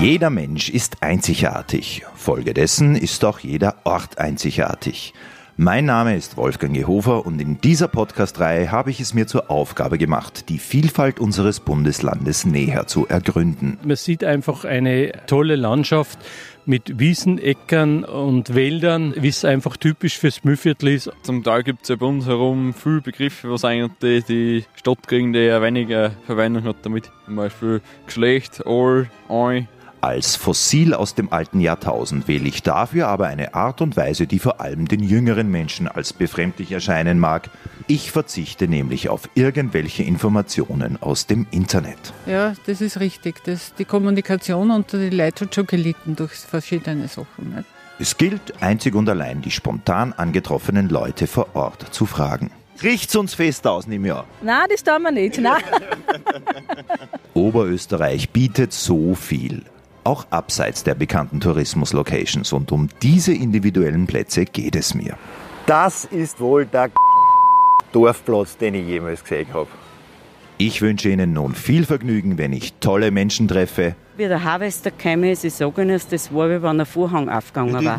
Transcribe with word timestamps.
Jeder 0.00 0.28
Mensch 0.28 0.68
ist 0.68 1.02
einzigartig. 1.02 2.02
Folgedessen 2.14 2.94
ist 2.94 3.24
auch 3.24 3.38
jeder 3.38 3.76
Ort 3.84 4.18
einzigartig. 4.18 5.14
Mein 5.56 5.84
Name 5.84 6.16
ist 6.16 6.36
Wolfgang 6.36 6.76
Jehofer 6.76 7.24
und 7.24 7.40
in 7.40 7.60
dieser 7.60 7.86
Podcast-Reihe 7.86 8.72
habe 8.72 8.90
ich 8.90 8.98
es 8.98 9.14
mir 9.14 9.28
zur 9.28 9.52
Aufgabe 9.52 9.98
gemacht, 9.98 10.48
die 10.48 10.58
Vielfalt 10.58 11.20
unseres 11.20 11.60
Bundeslandes 11.60 12.44
näher 12.44 12.88
zu 12.88 13.06
ergründen. 13.06 13.78
Man 13.84 13.94
sieht 13.94 14.24
einfach 14.24 14.64
eine 14.64 15.12
tolle 15.26 15.54
Landschaft 15.54 16.18
mit 16.66 16.98
Wiesen, 16.98 17.38
Äckern 17.38 18.04
und 18.04 18.54
Wäldern, 18.54 19.14
wie 19.16 19.28
es 19.28 19.44
einfach 19.44 19.76
typisch 19.76 20.18
fürs 20.18 20.44
Mühlviertel 20.44 20.88
ist. 20.88 21.10
Zum 21.22 21.42
Teil 21.42 21.62
gibt 21.62 21.82
es 21.82 21.88
ja 21.88 21.96
bei 21.96 22.06
uns 22.06 22.26
herum 22.26 22.74
viele 22.74 23.00
Begriffe, 23.00 23.50
was 23.50 23.64
eigentlich 23.64 24.24
die 24.24 24.64
Stadt 24.74 25.06
kriegen, 25.06 25.32
weniger 25.34 26.10
Verwendung 26.26 26.64
hat 26.64 26.76
damit. 26.82 27.10
Zum 27.26 27.36
Beispiel 27.36 27.80
Geschlecht, 28.06 28.62
All, 28.66 29.10
Ein, 29.28 29.68
als 30.04 30.36
Fossil 30.36 30.92
aus 30.92 31.14
dem 31.14 31.32
alten 31.32 31.60
Jahrtausend 31.60 32.28
wähle 32.28 32.46
ich 32.46 32.62
dafür 32.62 33.08
aber 33.08 33.26
eine 33.28 33.54
Art 33.54 33.80
und 33.80 33.96
Weise, 33.96 34.26
die 34.26 34.38
vor 34.38 34.60
allem 34.60 34.86
den 34.86 35.02
jüngeren 35.02 35.50
Menschen 35.50 35.88
als 35.88 36.12
befremdlich 36.12 36.72
erscheinen 36.72 37.18
mag. 37.18 37.48
Ich 37.86 38.12
verzichte 38.12 38.68
nämlich 38.68 39.08
auf 39.08 39.30
irgendwelche 39.34 40.02
Informationen 40.02 41.00
aus 41.00 41.26
dem 41.26 41.46
Internet. 41.50 42.12
Ja, 42.26 42.52
das 42.66 42.82
ist 42.82 43.00
richtig. 43.00 43.42
Das, 43.44 43.72
die 43.76 43.86
Kommunikation 43.86 44.70
unter 44.72 44.98
die 44.98 45.08
Leute 45.08 45.46
hat 45.46 45.54
schon 45.54 45.66
gelitten 45.66 46.16
durch 46.16 46.32
verschiedene 46.32 47.08
Sachen. 47.08 47.54
Nicht? 47.56 47.68
Es 47.98 48.18
gilt 48.18 48.62
einzig 48.62 48.94
und 48.96 49.08
allein, 49.08 49.40
die 49.40 49.50
spontan 49.50 50.12
angetroffenen 50.12 50.90
Leute 50.90 51.26
vor 51.26 51.56
Ort 51.56 51.94
zu 51.94 52.04
fragen. 52.04 52.50
Riecht's 52.82 53.16
uns 53.16 53.32
fest 53.32 53.66
aus 53.66 53.86
im 53.86 54.04
Jahr? 54.04 54.26
Nein, 54.42 54.66
das 54.68 54.84
tun 54.84 55.00
wir 55.00 55.12
nicht. 55.12 55.40
Nein. 55.40 55.62
Oberösterreich 57.32 58.28
bietet 58.28 58.74
so 58.74 59.14
viel 59.14 59.62
auch 60.04 60.26
abseits 60.30 60.84
der 60.84 60.94
bekannten 60.94 61.40
Tourismus-Locations. 61.40 62.52
Und 62.52 62.72
um 62.72 62.88
diese 63.02 63.32
individuellen 63.32 64.06
Plätze 64.06 64.44
geht 64.44 64.76
es 64.76 64.94
mir. 64.94 65.16
Das 65.66 66.04
ist 66.04 66.40
wohl 66.40 66.66
der 66.66 66.90
Dorfplatz, 67.92 68.56
den 68.56 68.74
ich 68.74 68.86
jemals 68.86 69.22
gesehen 69.22 69.48
habe. 69.52 69.68
Ich 70.56 70.82
wünsche 70.82 71.08
Ihnen 71.08 71.32
nun 71.32 71.54
viel 71.54 71.84
Vergnügen, 71.84 72.38
wenn 72.38 72.52
ich 72.52 72.74
tolle 72.74 73.10
Menschen 73.10 73.48
treffe. 73.48 73.96
Wie 74.16 74.28
der 74.28 74.44
Harvester 74.44 74.90
käme, 74.92 75.32
ist, 75.32 75.44
ich 75.44 75.54
sage 75.54 75.82
Ihnen, 75.82 76.00
das 76.10 76.32
war, 76.32 76.48
wie 76.48 76.62
wenn 76.62 76.80
ein 76.80 76.86
Vorhang 76.86 77.28
aufgegangen 77.28 77.84
war. 77.84 77.98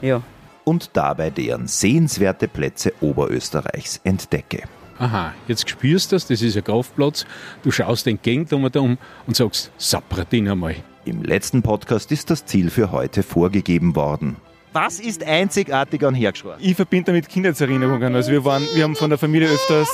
Ja. 0.00 0.22
Und 0.64 0.90
dabei 0.94 1.30
deren 1.30 1.66
sehenswerte 1.66 2.48
Plätze 2.48 2.92
Oberösterreichs 3.00 4.00
entdecke 4.02 4.64
aha, 4.98 5.34
jetzt 5.46 5.68
spürst 5.68 6.12
du 6.12 6.16
das, 6.16 6.26
das 6.26 6.42
ist 6.42 6.56
ein 6.56 6.64
Golfplatz, 6.64 7.26
du 7.62 7.70
schaust 7.70 8.06
entgegen 8.06 8.46
da 8.46 8.80
um 8.80 8.98
und 9.26 9.36
sagst, 9.36 9.70
Sapratin 9.78 10.48
einmal. 10.48 10.76
Im 11.04 11.22
letzten 11.22 11.62
Podcast 11.62 12.12
ist 12.12 12.30
das 12.30 12.44
Ziel 12.44 12.70
für 12.70 12.92
heute 12.92 13.22
vorgegeben 13.22 13.96
worden. 13.96 14.36
Was 14.72 15.00
ist 15.00 15.24
einzigartig 15.24 16.04
an 16.04 16.14
Hergschwar? 16.14 16.58
Ich 16.60 16.76
verbinde 16.76 17.12
damit 17.12 17.28
Kindheitserinnerungen. 17.28 18.14
Also 18.14 18.30
wir, 18.30 18.44
waren, 18.44 18.62
wir 18.74 18.84
haben 18.84 18.94
von 18.94 19.08
der 19.08 19.18
Familie 19.18 19.48
öfters 19.48 19.88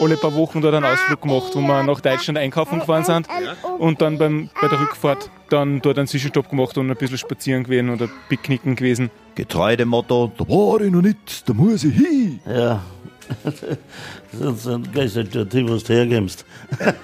alle 0.00 0.16
paar 0.16 0.34
Wochen 0.34 0.60
dort 0.60 0.74
einen 0.74 0.84
Ausflug 0.84 1.22
gemacht, 1.22 1.52
wo 1.54 1.60
wir 1.60 1.82
nach 1.84 2.00
Deutschland 2.00 2.38
einkaufen 2.38 2.80
gefahren 2.80 3.04
sind 3.04 3.28
und 3.78 4.02
dann 4.02 4.18
beim, 4.18 4.50
bei 4.60 4.68
der 4.68 4.80
Rückfahrt 4.80 5.30
dann 5.48 5.80
dort 5.80 5.98
einen 5.98 6.08
Zwischenstopp 6.08 6.50
gemacht 6.50 6.76
und 6.76 6.90
ein 6.90 6.96
bisschen 6.96 7.18
spazieren 7.18 7.64
gewesen 7.64 7.90
oder 7.90 8.08
picknicken 8.28 8.76
gewesen. 8.76 9.10
Getreu 9.36 9.76
dem 9.76 9.88
Motto, 9.88 10.32
da 10.36 10.48
war 10.48 10.80
ich 10.80 10.90
noch 10.90 11.02
nicht, 11.02 11.48
da 11.48 11.54
muss 11.54 11.84
ich 11.84 11.94
hin. 11.94 12.40
Ja, 12.46 12.82
Sonst 14.32 14.92
gehst 14.92 15.16
du 15.16 15.46
die, 15.46 15.68
was 15.68 15.84
du 15.84 15.94
hergibst. 15.94 16.44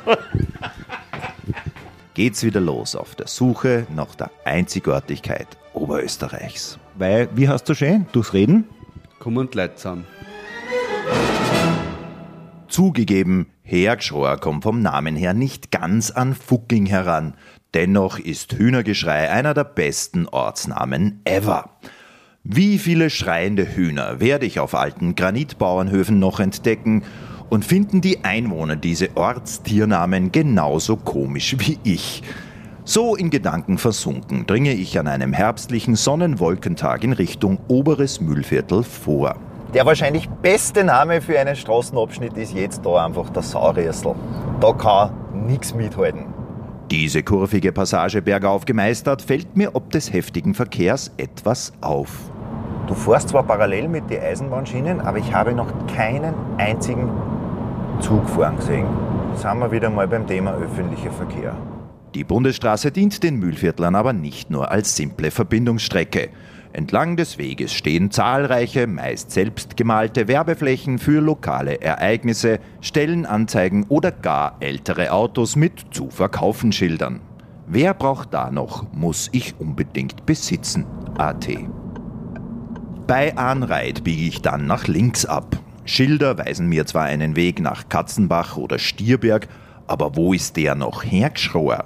Geht's 2.14 2.44
wieder 2.44 2.60
los 2.60 2.94
auf 2.94 3.14
der 3.14 3.26
Suche 3.26 3.86
nach 3.94 4.14
der 4.14 4.30
Einzigartigkeit 4.44 5.48
Oberösterreichs. 5.72 6.78
Weil, 6.96 7.28
wie 7.34 7.48
hast 7.48 7.64
du 7.68 7.74
schön, 7.74 8.06
durchs 8.12 8.34
Reden? 8.34 8.68
Komm 9.18 9.38
und 9.38 9.54
Leute 9.54 9.76
zusammen. 9.76 10.04
Zugegeben, 12.68 13.46
Hergschrohr 13.62 14.38
kommt 14.38 14.64
vom 14.64 14.82
Namen 14.82 15.16
her 15.16 15.34
nicht 15.34 15.70
ganz 15.70 16.10
an 16.10 16.34
Fucking 16.34 16.86
heran. 16.86 17.34
Dennoch 17.74 18.18
ist 18.18 18.52
Hühnergeschrei 18.52 19.30
einer 19.30 19.54
der 19.54 19.64
besten 19.64 20.26
Ortsnamen 20.26 21.22
ever. 21.24 21.70
Wie 22.44 22.78
viele 22.78 23.08
schreiende 23.08 23.76
Hühner 23.76 24.18
werde 24.18 24.46
ich 24.46 24.58
auf 24.58 24.74
alten 24.74 25.14
Granitbauernhöfen 25.14 26.18
noch 26.18 26.40
entdecken 26.40 27.04
und 27.50 27.64
finden 27.64 28.00
die 28.00 28.24
Einwohner 28.24 28.74
diese 28.74 29.16
Ortstiernamen 29.16 30.32
genauso 30.32 30.96
komisch 30.96 31.54
wie 31.60 31.78
ich. 31.84 32.24
So 32.84 33.14
in 33.14 33.30
Gedanken 33.30 33.78
versunken 33.78 34.44
dringe 34.44 34.72
ich 34.72 34.98
an 34.98 35.06
einem 35.06 35.32
herbstlichen 35.32 35.94
Sonnenwolkentag 35.94 37.04
in 37.04 37.12
Richtung 37.12 37.60
Oberes 37.68 38.20
Mühlviertel 38.20 38.82
vor. 38.82 39.36
Der 39.72 39.86
wahrscheinlich 39.86 40.28
beste 40.28 40.82
Name 40.82 41.20
für 41.20 41.38
einen 41.38 41.54
Straßenabschnitt 41.54 42.36
ist 42.36 42.54
jetzt 42.54 42.84
da 42.84 43.06
einfach 43.06 43.30
der 43.30 43.42
Sauriersl. 43.42 44.16
Da 44.60 44.72
kann 44.72 45.12
nichts 45.46 45.72
mithalten. 45.76 46.24
Diese 46.90 47.22
kurvige 47.22 47.70
Passage 47.70 48.20
bergauf 48.20 48.64
gemeistert, 48.64 49.22
fällt 49.22 49.56
mir 49.56 49.76
ob 49.76 49.90
des 49.90 50.12
heftigen 50.12 50.54
Verkehrs 50.54 51.12
etwas 51.18 51.72
auf. 51.80 52.31
Du 52.92 52.98
fährst 52.98 53.30
zwar 53.30 53.42
parallel 53.44 53.88
mit 53.88 54.10
den 54.10 54.20
Eisenbahnschienen, 54.20 55.00
aber 55.00 55.16
ich 55.16 55.32
habe 55.32 55.54
noch 55.54 55.72
keinen 55.86 56.34
einzigen 56.58 57.08
Zug 58.00 58.28
fahren 58.28 58.58
gesehen. 58.58 58.86
Sind 59.34 59.60
wir 59.60 59.72
wieder 59.72 59.88
mal 59.88 60.06
beim 60.06 60.26
Thema 60.26 60.52
öffentlicher 60.52 61.10
Verkehr. 61.10 61.56
Die 62.14 62.22
Bundesstraße 62.22 62.92
dient 62.92 63.22
den 63.22 63.36
Mühlviertlern 63.36 63.94
aber 63.94 64.12
nicht 64.12 64.50
nur 64.50 64.70
als 64.70 64.94
simple 64.94 65.30
Verbindungsstrecke. 65.30 66.28
Entlang 66.74 67.16
des 67.16 67.38
Weges 67.38 67.72
stehen 67.72 68.10
zahlreiche, 68.10 68.86
meist 68.86 69.30
selbst 69.30 69.78
gemalte 69.78 70.28
Werbeflächen 70.28 70.98
für 70.98 71.22
lokale 71.22 71.80
Ereignisse, 71.80 72.58
Stellenanzeigen 72.82 73.86
oder 73.88 74.10
gar 74.10 74.58
ältere 74.60 75.12
Autos 75.12 75.56
mit 75.56 75.86
zu 75.92 76.10
verkaufen 76.10 76.72
Schildern. 76.72 77.22
Wer 77.66 77.94
braucht 77.94 78.34
da 78.34 78.50
noch, 78.50 78.84
muss 78.92 79.30
ich 79.32 79.58
unbedingt 79.58 80.26
besitzen. 80.26 80.84
AT. 81.16 81.48
Bei 83.06 83.36
Anreit 83.36 84.04
biege 84.04 84.22
ich 84.22 84.42
dann 84.42 84.66
nach 84.66 84.86
links 84.86 85.26
ab. 85.26 85.58
Schilder 85.84 86.38
weisen 86.38 86.68
mir 86.68 86.86
zwar 86.86 87.04
einen 87.04 87.34
Weg 87.34 87.60
nach 87.60 87.88
Katzenbach 87.88 88.56
oder 88.56 88.78
Stierberg, 88.78 89.48
aber 89.88 90.14
wo 90.14 90.32
ist 90.32 90.56
der 90.56 90.76
noch 90.76 91.02
hergeschroer? 91.02 91.84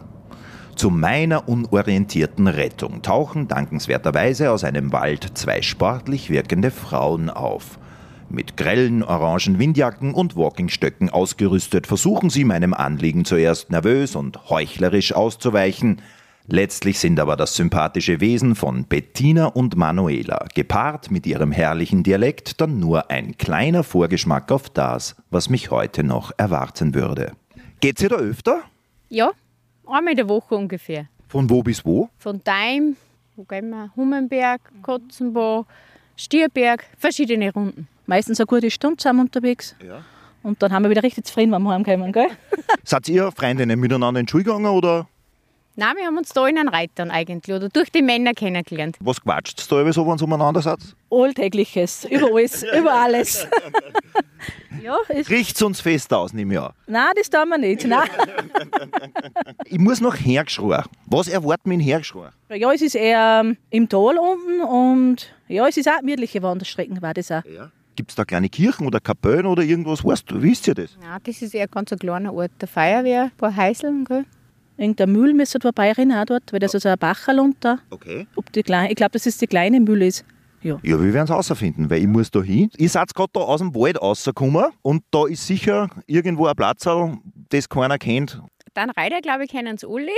Zu 0.77 0.91
meiner 0.91 1.49
unorientierten 1.49 2.49
Rettung 2.49 3.01
tauchen 3.01 3.49
dankenswerterweise 3.49 4.51
aus 4.51 4.63
einem 4.63 4.93
Wald 4.93 5.39
zwei 5.39 5.63
sportlich 5.63 6.29
wirkende 6.29 6.71
Frauen 6.71 7.31
auf. 7.31 7.79
Mit 8.29 8.59
grellen 8.59 9.03
orangen 9.03 9.59
Windjacken 9.59 10.13
und 10.13 10.37
Walkingstöcken 10.37 11.09
ausgerüstet 11.09 11.87
versuchen 11.87 12.29
sie 12.29 12.45
meinem 12.45 12.75
Anliegen 12.75 13.25
zuerst 13.25 13.71
nervös 13.71 14.17
und 14.17 14.51
heuchlerisch 14.51 15.15
auszuweichen, 15.15 16.03
Letztlich 16.49 17.01
sind 17.01 17.19
aber 17.19 17.35
das 17.35 17.57
sympathische 17.57 18.21
Wesen 18.21 18.55
von 18.55 18.85
Bettina 18.85 19.47
und 19.47 19.77
Manuela, 19.77 20.47
gepaart 20.55 21.11
mit 21.11 21.27
ihrem 21.27 21.51
herrlichen 21.51 22.05
Dialekt, 22.05 22.61
dann 22.61 22.79
nur 22.79 23.11
ein 23.11 23.37
kleiner 23.37 23.83
Vorgeschmack 23.83 24.53
auf 24.53 24.69
das, 24.71 25.17
was 25.31 25.51
mich 25.51 25.73
heute 25.73 26.05
noch 26.05 26.31
erwarten 26.37 26.95
würde. 26.95 27.33
Geht's 27.81 28.01
ihr 28.01 28.11
da 28.11 28.17
öfter? 28.17 28.63
Ja, 29.09 29.33
einmal 29.87 30.13
in 30.13 30.19
der 30.19 30.29
Woche 30.29 30.55
ungefähr. 30.55 31.07
Von 31.27 31.51
wo 31.51 31.65
bis 31.65 31.85
wo? 31.85 32.09
Von 32.19 32.41
Daim, 32.45 32.97
wo 33.35 33.43
gehen 33.43 33.71
wir? 33.71 33.91
Hummenberg, 33.97 34.61
Kotzenbau, 34.83 35.67
Stierberg, 36.17 36.85
verschiedene 36.97 37.53
Runden. 37.53 37.89
Meistens 38.07 38.39
eine 38.39 38.47
gute 38.47 38.71
Stunde 38.71 38.99
zusammen 38.99 39.23
unterwegs. 39.23 39.75
Ja. 39.85 40.05
Und 40.45 40.63
dann 40.63 40.73
haben 40.73 40.85
wir 40.85 40.91
wieder 40.91 41.03
richtig 41.03 41.25
zufrieden, 41.25 41.51
wenn 41.51 41.63
wir 41.63 41.73
heimkommen, 41.73 42.13
gell? 42.13 42.29
Seid 42.85 43.09
ihr 43.09 43.33
Freundinnen 43.33 43.81
miteinander 43.81 44.21
in 44.21 44.27
die 44.27 44.31
Schule 44.31 44.45
gegangen, 44.45 44.67
oder? 44.67 45.09
Nein, 45.79 45.95
wir 45.99 46.07
haben 46.07 46.17
uns 46.17 46.31
da 46.31 46.47
in 46.47 46.57
einen 46.57 46.71
Reitern 46.71 47.11
eigentlich 47.11 47.55
oder 47.55 47.69
durch 47.69 47.91
die 47.91 48.01
Männer 48.01 48.33
kennengelernt. 48.33 48.97
Was 49.01 49.21
quatscht 49.21 49.61
da 49.71 49.93
so, 49.93 50.07
wenn 50.07 50.17
ihr 50.17 50.23
umeinander 50.23 50.63
seid? 50.63 50.79
Alltägliches, 51.11 52.07
über 52.07 52.33
alles, 52.33 52.63
über 52.79 52.95
alles. 52.95 53.47
ja, 54.83 54.97
Riecht 55.29 55.61
uns 55.61 55.83
fest 55.83 56.15
aus, 56.15 56.33
nehme 56.33 56.55
ich 56.55 56.61
an. 56.61 56.73
Nein, 56.87 57.11
das 57.15 57.29
tun 57.29 57.47
wir 57.51 57.59
nicht. 57.59 57.85
Nein. 57.85 58.09
ich 59.67 59.79
muss 59.79 60.01
nach 60.01 60.17
Hergschrohr. 60.17 60.85
Was 61.05 61.29
erwartet 61.29 61.67
mich 61.67 61.79
in 61.79 61.85
Hergschrohr? 61.85 62.31
Ja, 62.49 62.73
es 62.73 62.81
ist 62.81 62.95
eher 62.95 63.43
ähm, 63.45 63.59
im 63.69 63.87
Tal 63.87 64.17
unten 64.17 64.63
und 64.63 65.31
ja, 65.47 65.69
es 65.69 65.77
ist 65.77 65.91
auch 65.91 65.99
gemütliche 66.01 66.43
Wanderstrecken, 66.43 67.03
war 67.03 67.13
das 67.13 67.31
auch. 67.31 67.45
Ja. 67.45 67.71
Gibt 67.97 68.11
es 68.13 68.17
da 68.17 68.25
kleine 68.25 68.49
Kirchen 68.49 68.87
oder 68.87 69.01
Kapellen 69.01 69.45
oder 69.45 69.63
irgendwas? 69.63 70.03
Weißt 70.03 70.31
du, 70.31 70.41
wisst 70.41 70.69
ihr 70.69 70.75
das? 70.75 70.97
Ja, 71.03 71.19
das 71.23 71.43
ist 71.43 71.55
eher 71.55 71.69
ganz 71.69 71.93
ein 71.93 71.99
kleiner 71.99 72.33
Ort. 72.33 72.53
Der 72.63 72.69
Feuerwehr, 72.69 73.25
ein 73.25 73.31
paar 73.37 73.55
Heiseln, 73.55 74.07
gell? 74.07 74.25
Irgendein 74.77 75.13
Mühl 75.13 75.35
müsste 75.35 75.61
vorbeirennen 75.61 76.17
auch 76.17 76.25
dort, 76.25 76.53
weil 76.53 76.61
das 76.61 76.75
ist 76.75 76.83
so 76.83 76.89
ein 76.89 76.99
Bacherl 76.99 77.41
unter. 77.41 77.79
Okay. 77.91 78.27
Ob 78.37 78.53
die 78.53 78.63
kleine, 78.63 78.91
ich 78.91 78.97
glaube, 78.97 79.13
dass 79.13 79.27
es 79.27 79.39
die 79.39 79.47
kleine 79.47 79.81
Mühle 79.81 80.07
ist. 80.07 80.25
Ja. 80.63 80.81
ja, 80.83 81.01
wir 81.01 81.13
werden 81.13 81.25
es 81.25 81.31
herausfinden, 81.31 81.89
weil 81.91 82.01
ich 82.01 82.07
muss 82.09 82.31
da 82.31 82.43
hin. 82.43 82.71
Ihr 82.77 82.89
seid 82.89 83.15
gerade 83.15 83.31
da 83.33 83.41
aus 83.41 83.61
dem 83.61 83.75
Wald 83.75 84.01
rausgekommen 84.01 84.67
und 84.83 85.05
da 85.11 85.27
ist 85.27 85.47
sicher 85.47 85.89
irgendwo 86.07 86.47
ein 86.47 86.57
Platz, 86.57 86.89
das 87.51 87.69
keiner 87.69 87.99
kennt? 87.99 88.41
Dann 88.75 88.91
Reiter, 88.91 89.21
glaube 89.21 89.45
ich, 89.45 89.51
kennen 89.51 89.77
es 89.77 89.85
alle. 89.85 90.11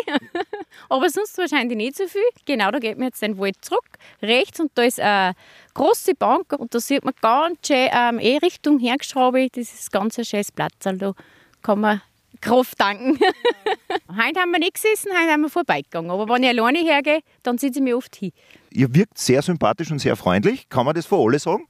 Aber 0.88 1.08
sonst 1.10 1.36
wahrscheinlich 1.38 1.76
nicht 1.76 1.96
so 1.96 2.06
viel. 2.08 2.22
Genau, 2.44 2.70
da 2.70 2.78
geht 2.78 2.98
man 2.98 3.08
jetzt 3.08 3.22
den 3.22 3.38
Wald 3.38 3.56
zurück, 3.60 3.86
rechts 4.22 4.58
und 4.58 4.72
da 4.74 4.82
ist 4.82 4.98
eine 4.98 5.34
große 5.74 6.14
Bank 6.14 6.52
und 6.58 6.74
da 6.74 6.80
sieht 6.80 7.04
man 7.04 7.14
ganz 7.20 7.58
schön 7.66 7.88
ähm, 7.92 8.18
eh 8.18 8.38
Richtung 8.38 8.78
Hergstraube. 8.80 9.48
Das 9.52 9.72
ist 9.72 9.92
ganz 9.92 10.18
ein 10.18 10.24
schönes 10.24 10.50
Platz. 10.50 10.72
Da 10.80 11.12
kann 11.62 11.80
man 11.80 12.00
Kraft 12.40 12.78
tanken. 12.78 13.18
heute 14.08 14.40
haben 14.40 14.50
wir 14.52 14.58
nicht 14.58 14.74
gesessen, 14.74 15.10
heute 15.12 15.32
haben 15.32 15.42
wir 15.42 15.48
vorbeigegangen. 15.50 16.10
Aber 16.10 16.28
wenn 16.28 16.42
ich 16.42 16.48
alleine 16.50 16.78
hergehe, 16.78 17.20
dann 17.42 17.58
sitze 17.58 17.78
ich 17.80 17.84
mir 17.84 17.96
oft 17.96 18.14
hin. 18.16 18.32
Ihr 18.70 18.94
wirkt 18.94 19.18
sehr 19.18 19.42
sympathisch 19.42 19.90
und 19.90 19.98
sehr 19.98 20.16
freundlich. 20.16 20.68
Kann 20.68 20.84
man 20.86 20.94
das 20.94 21.06
für 21.06 21.16
alle 21.16 21.38
sagen? 21.38 21.66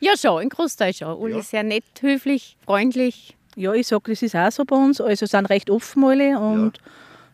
Ja, 0.00 0.16
schon, 0.16 0.42
im 0.42 0.48
Großteil 0.48 0.92
schon. 0.94 1.08
Alle 1.08 1.36
Ja. 1.36 1.42
sehr 1.42 1.62
nett, 1.62 1.84
höflich, 2.00 2.56
freundlich. 2.64 3.36
Ja, 3.56 3.72
ich 3.74 3.86
sage, 3.88 4.12
das 4.12 4.22
ist 4.22 4.36
auch 4.36 4.50
so 4.52 4.64
bei 4.64 4.76
uns. 4.76 5.00
Also 5.00 5.26
sind 5.26 5.46
recht 5.46 5.70
offen 5.70 6.04
alle 6.04 6.38
und 6.38 6.78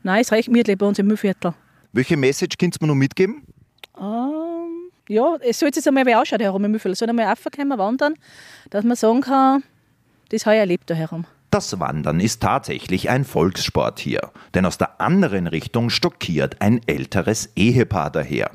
nein, 0.03 0.21
es 0.21 0.29
ist 0.29 0.33
recht 0.33 0.47
gemütlich 0.47 0.79
bei 0.79 0.87
uns 0.87 0.99
im 0.99 1.07
Müllviertel. 1.07 1.53
Welche 1.93 2.17
Message 2.17 2.57
könnt 2.59 2.77
ihr 2.77 2.79
mir 2.81 2.89
noch 2.89 2.95
mitgeben? 2.95 3.43
Ähm, 4.01 4.91
ja, 5.09 5.37
es 5.41 5.59
soll 5.59 5.69
jetzt 5.69 5.87
einmal 5.87 6.07
wer 6.07 6.21
ausschaut 6.21 6.41
herum 6.41 6.65
im 6.65 6.71
Müllviertel. 6.71 6.93
Es 6.93 6.99
soll 7.01 7.09
einmal 7.11 7.27
raufkommen, 7.27 7.79
wandern, 7.79 8.15
dass 8.71 8.85
man 8.85 8.97
sagen 8.97 9.21
kann, 9.21 9.63
das 10.31 10.47
habe 10.47 10.57
ich 10.57 10.61
erlebt 10.61 10.89
da 10.89 10.95
herum. 10.95 11.27
Das 11.55 11.79
Wandern 11.79 12.19
ist 12.19 12.43
tatsächlich 12.43 13.11
ein 13.11 13.25
Volkssport 13.25 14.01
hier. 14.01 14.33
Denn 14.55 14.67
aus 14.67 14.77
der 14.77 15.01
anderen 15.01 15.47
Richtung 15.47 15.89
stockiert 15.89 16.61
ein 16.61 16.81
älteres 16.89 17.53
Ehepaar 17.55 18.11
daher. 18.11 18.51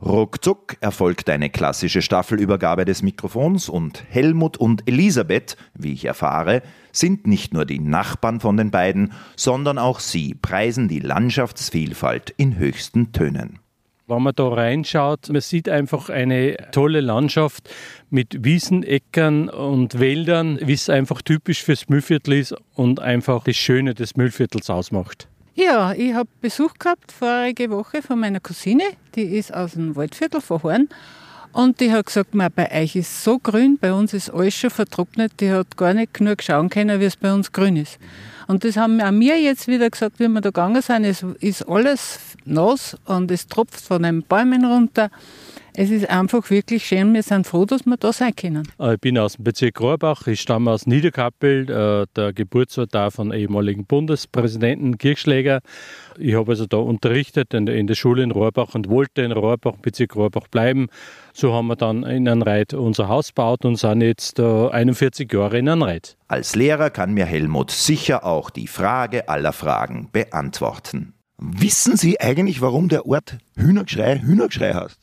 Ruckzuck 0.00 0.76
erfolgt 0.80 1.28
eine 1.30 1.50
klassische 1.50 2.00
Staffelübergabe 2.00 2.84
des 2.84 3.02
Mikrofons 3.02 3.68
und 3.68 4.04
Helmut 4.08 4.56
und 4.56 4.88
Elisabeth, 4.88 5.56
wie 5.74 5.94
ich 5.94 6.04
erfahre, 6.04 6.62
sind 6.92 7.26
nicht 7.26 7.52
nur 7.52 7.64
die 7.64 7.80
Nachbarn 7.80 8.38
von 8.38 8.56
den 8.56 8.70
beiden, 8.70 9.14
sondern 9.34 9.76
auch 9.76 9.98
sie 9.98 10.36
preisen 10.36 10.86
die 10.86 11.00
Landschaftsvielfalt 11.00 12.30
in 12.36 12.56
höchsten 12.56 13.10
Tönen. 13.10 13.63
Wenn 14.06 14.22
man 14.22 14.34
da 14.34 14.48
reinschaut, 14.48 15.30
man 15.30 15.40
sieht 15.40 15.66
einfach 15.66 16.10
eine 16.10 16.56
tolle 16.72 17.00
Landschaft 17.00 17.70
mit 18.10 18.44
Wiesen, 18.44 18.82
Äckern 18.82 19.48
und 19.48 19.98
Wäldern, 19.98 20.58
wie 20.62 20.74
es 20.74 20.90
einfach 20.90 21.22
typisch 21.22 21.62
fürs 21.62 21.88
Müllviertel 21.88 22.34
ist 22.34 22.54
und 22.74 23.00
einfach 23.00 23.44
das 23.44 23.56
Schöne 23.56 23.94
des 23.94 24.14
Müllviertels 24.14 24.68
ausmacht. 24.68 25.26
Ja, 25.54 25.94
ich 25.94 26.12
habe 26.12 26.28
Besuch 26.42 26.74
gehabt 26.78 27.12
vorige 27.12 27.70
Woche 27.70 28.02
von 28.02 28.20
meiner 28.20 28.40
Cousine, 28.40 28.84
die 29.14 29.22
ist 29.22 29.54
aus 29.54 29.72
dem 29.72 29.96
Waldviertel 29.96 30.42
von 30.42 30.62
Horn. 30.62 30.88
Und 31.52 31.80
die 31.80 31.90
hat 31.90 32.04
gesagt, 32.04 32.34
"Ma, 32.34 32.48
bei 32.48 32.82
euch 32.82 32.96
ist 32.96 33.24
so 33.24 33.38
grün, 33.38 33.78
bei 33.80 33.92
uns 33.92 34.12
ist 34.12 34.28
alles 34.28 34.54
schon 34.54 34.70
vertrocknet. 34.70 35.32
Die 35.40 35.50
hat 35.50 35.76
gar 35.76 35.94
nicht 35.94 36.12
genug 36.12 36.42
schauen 36.42 36.68
können, 36.68 37.00
wie 37.00 37.04
es 37.04 37.16
bei 37.16 37.32
uns 37.32 37.52
grün 37.52 37.76
ist. 37.76 37.98
Und 38.46 38.64
das 38.64 38.76
haben 38.76 39.00
auch 39.00 39.10
mir 39.10 39.40
jetzt 39.40 39.68
wieder 39.68 39.88
gesagt, 39.88 40.18
wie 40.18 40.28
wir 40.28 40.40
da 40.40 40.50
gegangen 40.50 40.82
sind. 40.82 41.04
Es 41.04 41.24
ist 41.40 41.68
alles 41.68 42.18
nass 42.44 42.96
und 43.04 43.30
es 43.30 43.46
tropft 43.46 43.80
von 43.80 44.02
den 44.02 44.22
Bäumen 44.22 44.64
runter. 44.64 45.10
Es 45.76 45.90
ist 45.90 46.08
einfach 46.08 46.50
wirklich 46.50 46.86
schön. 46.86 47.12
Wir 47.14 47.24
sind 47.24 47.48
froh, 47.48 47.64
dass 47.64 47.84
wir 47.84 47.96
da 47.96 48.12
sein 48.12 48.36
können. 48.36 48.62
Äh, 48.78 48.94
Ich 48.94 49.00
bin 49.00 49.18
aus 49.18 49.34
dem 49.34 49.42
Bezirk 49.42 49.80
Rohrbach, 49.80 50.24
ich 50.28 50.40
stamme 50.40 50.70
aus 50.70 50.86
Niederkappel, 50.86 51.68
äh, 51.68 52.06
der 52.14 52.32
Geburtsort 52.32 52.94
da 52.94 53.10
von 53.10 53.32
ehemaligen 53.32 53.84
Bundespräsidenten 53.84 54.98
Kirchschläger. 54.98 55.62
Ich 56.16 56.36
habe 56.36 56.52
also 56.52 56.66
da 56.66 56.76
unterrichtet 56.76 57.54
in 57.54 57.66
der, 57.88 57.94
Schule 57.96 58.22
in 58.22 58.30
Rohrbach 58.30 58.76
und 58.76 58.88
wollte 58.88 59.22
in 59.22 59.32
Rohrbach, 59.32 59.74
Bezirk 59.82 60.14
Rohrbach 60.14 60.46
bleiben. 60.46 60.86
So 61.32 61.52
haben 61.52 61.66
wir 61.66 61.74
dann 61.74 62.04
in 62.04 62.28
Anreit 62.28 62.72
unser 62.72 63.08
Haus 63.08 63.28
gebaut 63.28 63.64
und 63.64 63.74
sind 63.74 64.00
jetzt 64.00 64.38
äh, 64.38 64.68
41 64.68 65.32
Jahre 65.32 65.58
in 65.58 65.68
Anreit. 65.68 66.16
Als 66.28 66.54
Lehrer 66.54 66.90
kann 66.90 67.14
mir 67.14 67.24
Helmut 67.26 67.72
sicher 67.72 68.24
auch 68.24 68.50
die 68.50 68.68
Frage 68.68 69.28
aller 69.28 69.52
Fragen 69.52 70.08
beantworten. 70.12 71.14
Wissen 71.36 71.96
Sie 71.96 72.20
eigentlich, 72.20 72.60
warum 72.60 72.88
der 72.88 73.06
Ort 73.06 73.38
Hühnergeschrei 73.56 74.20
Hühnergeschrei 74.20 74.72
heißt? 74.72 75.00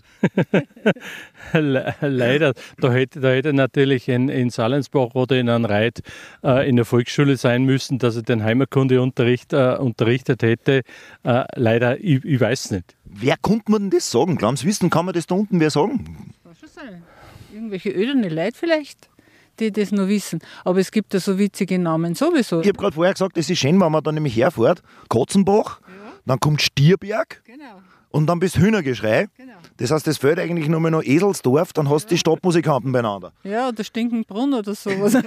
Le- 1.53 1.95
Leider, 2.01 2.53
da 2.79 2.91
hätte, 2.91 3.19
da 3.19 3.29
hätte 3.29 3.53
natürlich 3.53 4.07
in, 4.07 4.29
in 4.29 4.49
Salensbach 4.49 5.13
oder 5.15 5.37
in 5.39 5.49
Anreit 5.49 6.01
äh, 6.43 6.67
in 6.69 6.75
der 6.75 6.85
Volksschule 6.85 7.37
sein 7.37 7.63
müssen, 7.63 7.99
dass 7.99 8.15
er 8.15 8.21
den 8.23 8.43
Heimatkundeunterricht 8.43 9.53
äh, 9.53 9.75
unterrichtet 9.79 10.43
hätte. 10.43 10.81
Äh, 11.23 11.43
leider, 11.55 11.99
ich, 11.99 12.23
ich 12.23 12.39
weiß 12.39 12.71
nicht. 12.71 12.95
Wer 13.05 13.35
konnte 13.41 13.71
man 13.71 13.83
denn 13.83 13.89
das 13.91 14.09
sagen? 14.09 14.37
Glauben 14.37 14.57
Sie 14.57 14.65
wissen, 14.67 14.89
kann 14.89 15.05
man 15.05 15.13
das 15.13 15.27
da 15.27 15.35
unten 15.35 15.59
wer 15.59 15.69
sagen? 15.69 16.33
Kann 16.43 16.55
schon 16.55 16.69
sein. 16.69 17.03
Irgendwelche 17.53 17.89
öderne 17.91 18.29
Leute 18.29 18.57
vielleicht, 18.57 19.09
die 19.59 19.71
das 19.71 19.91
noch 19.91 20.07
wissen. 20.07 20.39
Aber 20.63 20.79
es 20.79 20.91
gibt 20.91 21.13
ja 21.13 21.19
so 21.19 21.37
witzige 21.37 21.77
Namen 21.77 22.15
sowieso. 22.15 22.61
Ich 22.61 22.67
habe 22.67 22.77
gerade 22.77 22.95
vorher 22.95 23.13
gesagt, 23.13 23.37
es 23.37 23.49
ist 23.49 23.59
schön, 23.59 23.79
wenn 23.81 23.91
man 23.91 24.03
da 24.03 24.11
nämlich 24.11 24.35
herfährt. 24.37 24.81
Kotzenbach, 25.09 25.81
dann 26.25 26.39
kommt 26.39 26.61
Stierberg 26.61 27.41
Genau, 27.45 27.81
und 28.11 28.27
dann 28.27 28.39
bis 28.39 28.57
Hühnergeschrei. 28.57 29.27
genau. 29.37 29.53
Das 29.77 29.91
heißt, 29.91 30.07
es 30.07 30.17
fehlt 30.17 30.39
eigentlich 30.39 30.67
nur 30.67 30.79
mehr 30.79 30.91
noch 30.91 31.03
Eselsdorf, 31.03 31.73
dann 31.73 31.89
hast 31.89 32.05
du 32.05 32.09
die 32.09 32.17
Stadtmusikanten 32.17 32.91
beieinander. 32.91 33.33
Ja, 33.43 33.69
oder 33.69 33.83
Stinkenbrunn 33.83 34.53
oder 34.53 34.75
sowas. 34.75 35.13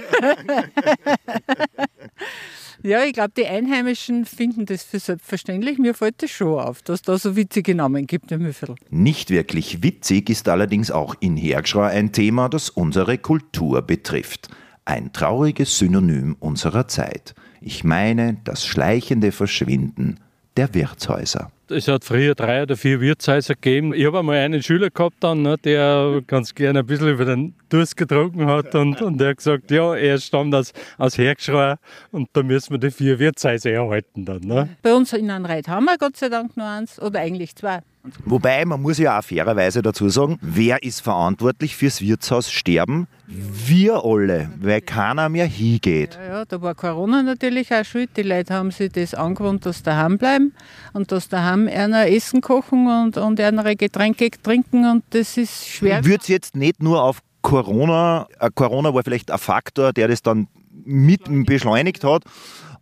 ja, 2.83 3.03
ich 3.03 3.13
glaube, 3.13 3.33
die 3.35 3.45
Einheimischen 3.45 4.25
finden 4.25 4.65
das 4.65 4.83
für 4.83 4.99
selbstverständlich. 4.99 5.77
Mir 5.77 5.93
fällt 5.93 6.23
das 6.23 6.31
schon 6.31 6.59
auf, 6.59 6.81
dass 6.81 7.01
da 7.01 7.17
so 7.17 7.35
witzige 7.35 7.75
Namen 7.75 8.07
gibt 8.07 8.31
im 8.31 8.43
Müffel. 8.43 8.75
Nicht 8.89 9.29
wirklich 9.29 9.83
witzig 9.83 10.29
ist 10.29 10.47
allerdings 10.47 10.91
auch 10.91 11.15
in 11.19 11.35
Hergschra 11.35 11.87
ein 11.87 12.11
Thema, 12.11 12.47
das 12.49 12.69
unsere 12.69 13.17
Kultur 13.17 13.81
betrifft. 13.81 14.49
Ein 14.85 15.11
trauriges 15.11 15.77
Synonym 15.79 16.35
unserer 16.39 16.87
Zeit. 16.87 17.33
Ich 17.59 17.83
meine 17.83 18.37
das 18.43 18.65
schleichende 18.65 19.31
Verschwinden 19.31 20.19
der 20.55 20.73
Wirtshäuser. 20.75 21.51
Es 21.69 21.87
hat 21.87 22.03
früher 22.03 22.35
drei 22.35 22.63
oder 22.63 22.77
vier 22.77 23.01
Wirtshäuser 23.01 23.55
gegeben. 23.55 23.93
Ich 23.93 24.05
habe 24.05 24.19
einmal 24.19 24.37
einen 24.37 24.61
Schüler 24.61 24.89
gehabt, 24.89 25.15
dann, 25.21 25.41
ne, 25.41 25.57
der 25.57 26.21
ganz 26.27 26.53
gerne 26.53 26.79
ein 26.79 26.85
bisschen 26.85 27.09
über 27.09 27.25
den 27.25 27.55
Durst 27.69 27.97
getrunken 27.97 28.45
hat 28.45 28.75
und, 28.75 29.01
und 29.01 29.17
der 29.19 29.29
hat 29.29 29.37
gesagt, 29.37 29.71
ja, 29.71 29.95
er 29.95 30.17
stammt 30.19 30.53
aus, 30.53 30.73
aus 30.97 31.17
Hergschrei 31.17 31.75
und 32.11 32.29
da 32.33 32.43
müssen 32.43 32.71
wir 32.71 32.77
die 32.77 32.91
vier 32.91 33.17
Wirtshäuser 33.17 33.71
erhalten 33.71 34.25
dann. 34.25 34.41
Ne? 34.41 34.69
Bei 34.81 34.93
uns 34.93 35.11
in 35.13 35.29
Anreit 35.29 35.67
haben 35.67 35.85
wir 35.85 35.97
Gott 35.97 36.17
sei 36.17 36.29
Dank 36.29 36.55
nur 36.55 36.67
eins, 36.67 37.01
oder 37.01 37.19
eigentlich 37.19 37.55
zwei. 37.55 37.81
Wobei, 38.25 38.65
man 38.65 38.81
muss 38.81 38.97
ja 38.97 39.19
auch 39.19 39.23
fairerweise 39.23 39.81
dazu 39.81 40.09
sagen, 40.09 40.37
wer 40.41 40.83
ist 40.83 41.01
verantwortlich 41.01 41.75
fürs 41.75 42.01
Wirtshaus 42.01 42.51
sterben? 42.51 43.07
Wir 43.27 44.03
alle, 44.03 44.49
weil 44.59 44.81
keiner 44.81 45.29
mehr 45.29 45.45
hingeht. 45.45 46.15
Ja, 46.15 46.37
ja, 46.39 46.45
da 46.45 46.61
war 46.61 46.75
Corona 46.75 47.23
natürlich 47.23 47.73
auch 47.73 47.83
schuld. 47.83 48.11
Die 48.17 48.21
Leute 48.21 48.53
haben 48.53 48.71
sich 48.71 48.91
das 48.91 49.13
angewohnt, 49.13 49.65
dass 49.65 49.77
sie 49.77 49.83
daheim 49.83 50.17
bleiben 50.17 50.53
und 50.93 51.11
dass 51.11 51.29
daheim 51.29 51.67
einer 51.67 52.07
Essen 52.07 52.41
kochen 52.41 52.87
und, 52.87 53.17
und 53.17 53.39
einer 53.39 53.75
Getränke 53.75 54.29
trinken 54.29 54.89
und 54.89 55.03
das 55.09 55.37
ist 55.37 55.67
schwer. 55.67 56.05
Würde 56.05 56.21
es 56.21 56.27
jetzt 56.27 56.55
nicht 56.55 56.83
nur 56.83 57.03
auf 57.03 57.19
Corona, 57.41 58.27
äh, 58.39 58.49
Corona 58.53 58.93
war 58.93 59.03
vielleicht 59.03 59.31
ein 59.31 59.37
Faktor, 59.37 59.93
der 59.93 60.07
das 60.07 60.21
dann 60.21 60.47
mit 60.83 61.21
beschleunigt 61.45 62.03
hat, 62.03 62.23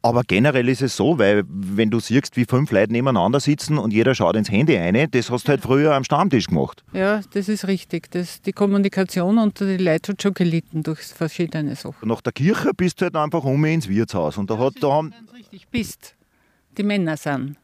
aber 0.03 0.23
generell 0.23 0.67
ist 0.67 0.81
es 0.81 0.97
so, 0.97 1.17
weil 1.17 1.43
wenn 1.47 1.89
du 1.89 1.99
siehst, 2.01 2.35
wie 2.35 2.43
fünf 2.43 2.71
Leute 2.71 2.91
nebeneinander 2.91 3.39
sitzen 3.39 3.77
und 3.77 3.93
jeder 3.93 4.13
schaut 4.13 4.35
ins 4.35 4.51
Handy 4.51 4.75
rein, 4.75 5.07
das 5.09 5.31
hast 5.31 5.47
du 5.47 5.49
halt 5.51 5.61
früher 5.61 5.95
am 5.95 6.03
Stammtisch 6.03 6.47
gemacht. 6.47 6.83
Ja, 6.91 7.21
das 7.33 7.47
ist 7.47 7.67
richtig. 7.67 8.11
Das, 8.11 8.41
die 8.41 8.51
Kommunikation 8.51 9.37
unter 9.37 9.65
die 9.65 9.81
Leute 9.81 10.11
hat 10.11 10.21
schon 10.21 10.33
gelitten 10.33 10.83
durch 10.83 10.99
verschiedene 10.99 11.75
Sachen. 11.77 12.09
Nach 12.09 12.19
der 12.19 12.33
Kirche 12.33 12.71
bist 12.75 12.99
du 12.99 13.05
halt 13.05 13.15
einfach 13.15 13.45
um 13.45 13.63
ins 13.63 13.87
Wirtshaus 13.87 14.37
und 14.37 14.49
da 14.51 14.57
hat 14.57 14.73
da 14.81 14.91
haben, 14.91 15.13
richtig 15.33 15.67
bist. 15.69 16.15
Die 16.77 16.83
Männer 16.83 17.15
sind. 17.15 17.55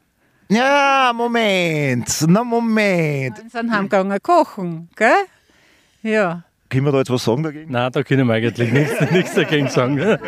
ja, 0.49 1.11
Moment, 1.13 2.25
na 2.27 2.43
Moment. 2.43 3.37
Die 3.43 3.49
sind 3.49 3.69
heimgegangen 3.69 4.17
kochen, 4.21 4.89
gell? 4.95 5.11
Ja. 6.03 6.43
Können 6.69 6.85
wir 6.85 6.91
da 6.91 6.99
jetzt 6.99 7.09
was 7.09 7.23
sagen 7.25 7.43
dagegen? 7.43 7.71
Nein, 7.71 7.91
da 7.91 8.03
können 8.03 8.27
wir 8.27 8.35
eigentlich 8.35 8.71
nichts, 8.71 8.93
nichts 9.11 9.33
dagegen 9.33 9.67
sagen. 9.67 10.19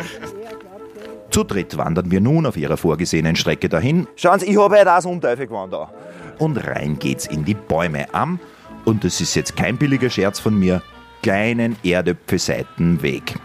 Zu 1.32 1.44
dritt 1.44 1.78
wandern 1.78 2.10
wir 2.10 2.20
nun 2.20 2.44
auf 2.44 2.58
ihrer 2.58 2.76
vorgesehenen 2.76 3.36
Strecke 3.36 3.70
dahin. 3.70 4.06
Schauen 4.16 4.38
Sie, 4.38 4.50
ich 4.50 4.58
habe 4.58 4.76
ja 4.76 4.84
das 4.84 5.06
Unteufel 5.06 5.46
gewandert. 5.46 5.88
Und 6.38 6.58
rein 6.58 6.98
geht's 6.98 7.24
in 7.24 7.42
die 7.42 7.54
Bäume 7.54 8.12
am, 8.12 8.38
und 8.84 9.02
das 9.02 9.18
ist 9.18 9.34
jetzt 9.34 9.56
kein 9.56 9.78
billiger 9.78 10.10
Scherz 10.10 10.38
von 10.38 10.58
mir, 10.58 10.82
kleinen 11.22 11.76
Erdöpfelseitenweg. 11.82 13.36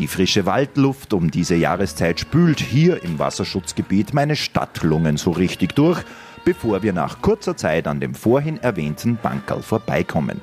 Die 0.00 0.08
frische 0.08 0.44
Waldluft 0.44 1.12
um 1.12 1.30
diese 1.30 1.54
Jahreszeit 1.54 2.18
spült 2.18 2.58
hier 2.58 3.00
im 3.04 3.20
Wasserschutzgebiet 3.20 4.12
meine 4.12 4.34
Stadtlungen 4.34 5.18
so 5.18 5.30
richtig 5.30 5.74
durch, 5.76 6.02
bevor 6.44 6.82
wir 6.82 6.92
nach 6.92 7.22
kurzer 7.22 7.56
Zeit 7.56 7.86
an 7.86 8.00
dem 8.00 8.14
vorhin 8.14 8.58
erwähnten 8.58 9.18
Bankerl 9.22 9.62
vorbeikommen. 9.62 10.40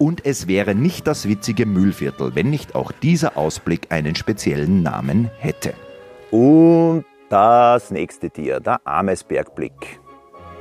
Und 0.00 0.24
es 0.24 0.48
wäre 0.48 0.74
nicht 0.74 1.06
das 1.06 1.28
witzige 1.28 1.66
Mühlviertel, 1.66 2.34
wenn 2.34 2.48
nicht 2.48 2.74
auch 2.74 2.90
dieser 2.90 3.36
Ausblick 3.36 3.92
einen 3.92 4.14
speziellen 4.14 4.82
Namen 4.82 5.30
hätte. 5.38 5.74
Und 6.30 7.04
das 7.28 7.90
nächste 7.90 8.30
Tier, 8.30 8.60
der 8.60 8.80
Amesbergblick. 8.86 10.00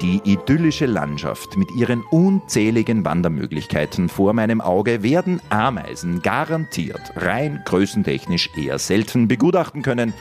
Die 0.01 0.19
idyllische 0.25 0.88
Landschaft 0.88 1.55
mit 1.55 1.72
ihren 1.72 2.03
unzähligen 2.12 3.05
Wandermöglichkeiten 3.05 4.10
vor 4.10 4.34
meinem 4.34 4.60
Auge 4.60 5.03
werden 5.03 5.39
Ameisen 5.50 6.22
garantiert 6.22 7.13
rein 7.15 7.62
größentechnisch 7.63 8.50
eher 8.58 8.77
selten 8.77 9.29
begutachten 9.29 9.84
können. 9.84 10.13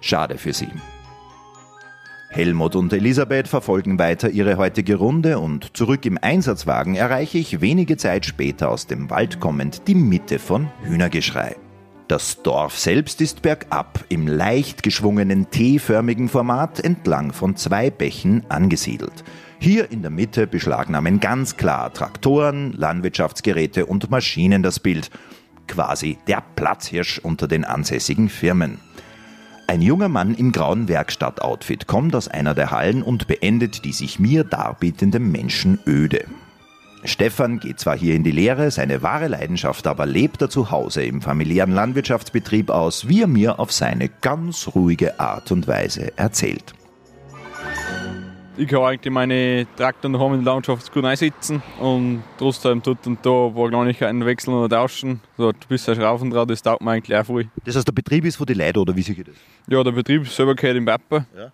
Schade 0.00 0.38
für 0.38 0.52
sie. 0.52 0.70
Helmut 2.34 2.74
und 2.74 2.92
Elisabeth 2.92 3.46
verfolgen 3.46 4.00
weiter 4.00 4.28
ihre 4.28 4.56
heutige 4.56 4.96
Runde 4.96 5.38
und 5.38 5.76
zurück 5.76 6.04
im 6.04 6.18
Einsatzwagen 6.20 6.96
erreiche 6.96 7.38
ich 7.38 7.60
wenige 7.60 7.96
Zeit 7.96 8.26
später 8.26 8.70
aus 8.70 8.88
dem 8.88 9.08
Wald 9.08 9.38
kommend 9.38 9.86
die 9.86 9.94
Mitte 9.94 10.40
von 10.40 10.68
Hühnergeschrei. 10.82 11.54
Das 12.08 12.42
Dorf 12.42 12.76
selbst 12.76 13.20
ist 13.20 13.42
bergab 13.42 14.04
im 14.08 14.26
leicht 14.26 14.82
geschwungenen 14.82 15.48
T-förmigen 15.50 16.28
Format 16.28 16.80
entlang 16.80 17.32
von 17.32 17.54
zwei 17.54 17.88
Bächen 17.88 18.42
angesiedelt. 18.48 19.22
Hier 19.60 19.92
in 19.92 20.02
der 20.02 20.10
Mitte 20.10 20.48
beschlagnahmen 20.48 21.20
ganz 21.20 21.56
klar 21.56 21.92
Traktoren, 21.92 22.72
Landwirtschaftsgeräte 22.72 23.86
und 23.86 24.10
Maschinen 24.10 24.64
das 24.64 24.80
Bild. 24.80 25.08
Quasi 25.68 26.18
der 26.26 26.42
Platzhirsch 26.56 27.20
unter 27.20 27.46
den 27.46 27.64
ansässigen 27.64 28.28
Firmen. 28.28 28.80
Ein 29.66 29.80
junger 29.80 30.08
Mann 30.08 30.34
im 30.34 30.52
grauen 30.52 30.88
Werkstattoutfit 30.88 31.86
kommt 31.86 32.14
aus 32.14 32.28
einer 32.28 32.54
der 32.54 32.70
Hallen 32.70 33.02
und 33.02 33.26
beendet 33.26 33.84
die 33.84 33.92
sich 33.92 34.18
mir 34.18 34.44
darbietende 34.44 35.18
Menschenöde. 35.18 36.26
Stefan 37.04 37.60
geht 37.60 37.80
zwar 37.80 37.96
hier 37.96 38.14
in 38.14 38.24
die 38.24 38.30
Lehre, 38.30 38.70
seine 38.70 39.02
wahre 39.02 39.28
Leidenschaft 39.28 39.86
aber 39.86 40.06
lebt 40.06 40.40
er 40.42 40.50
zu 40.50 40.70
Hause 40.70 41.02
im 41.04 41.22
familiären 41.22 41.72
Landwirtschaftsbetrieb 41.72 42.70
aus, 42.70 43.08
wie 43.08 43.22
er 43.22 43.26
mir 43.26 43.58
auf 43.58 43.72
seine 43.72 44.08
ganz 44.08 44.68
ruhige 44.74 45.18
Art 45.18 45.50
und 45.50 45.66
Weise 45.66 46.16
erzählt. 46.16 46.74
Ich 48.56 48.68
kann 48.68 48.82
eigentlich 48.82 49.12
meine 49.12 49.66
Traktoren 49.76 50.12
daheim 50.12 50.34
in 50.34 50.44
der 50.44 50.52
Landschaft 50.54 50.92
gut 50.92 51.04
einsetzen 51.04 51.60
und 51.80 52.22
trotzdem 52.38 52.80
dort 52.82 53.04
und 53.06 53.18
da 53.26 53.46
ein 53.48 53.54
paar 53.54 53.68
Kleinigkeiten 53.68 54.24
wechseln 54.24 54.54
oder 54.54 54.76
tauschen. 54.76 55.20
So, 55.36 55.50
du 55.50 55.58
bist 55.68 55.88
ja 55.88 55.94
Schrauben 55.96 56.30
drauf, 56.30 56.46
das 56.46 56.62
taugt 56.62 56.80
mir 56.80 56.92
eigentlich 56.92 57.18
auch 57.18 57.26
voll. 57.26 57.48
Das 57.64 57.74
heißt, 57.74 57.88
der 57.88 57.92
Betrieb 57.92 58.24
ist 58.24 58.36
von 58.36 58.46
den 58.46 58.58
Leuten 58.58 58.78
oder 58.78 58.94
wie 58.94 59.02
sehe 59.02 59.16
ich 59.16 59.24
das? 59.24 59.34
Ja, 59.66 59.82
der 59.82 59.90
Betrieb 59.90 60.28
selber 60.28 60.54
gehört 60.54 60.76
im 60.76 60.84
Papa. 60.84 61.26
Ja. 61.36 61.50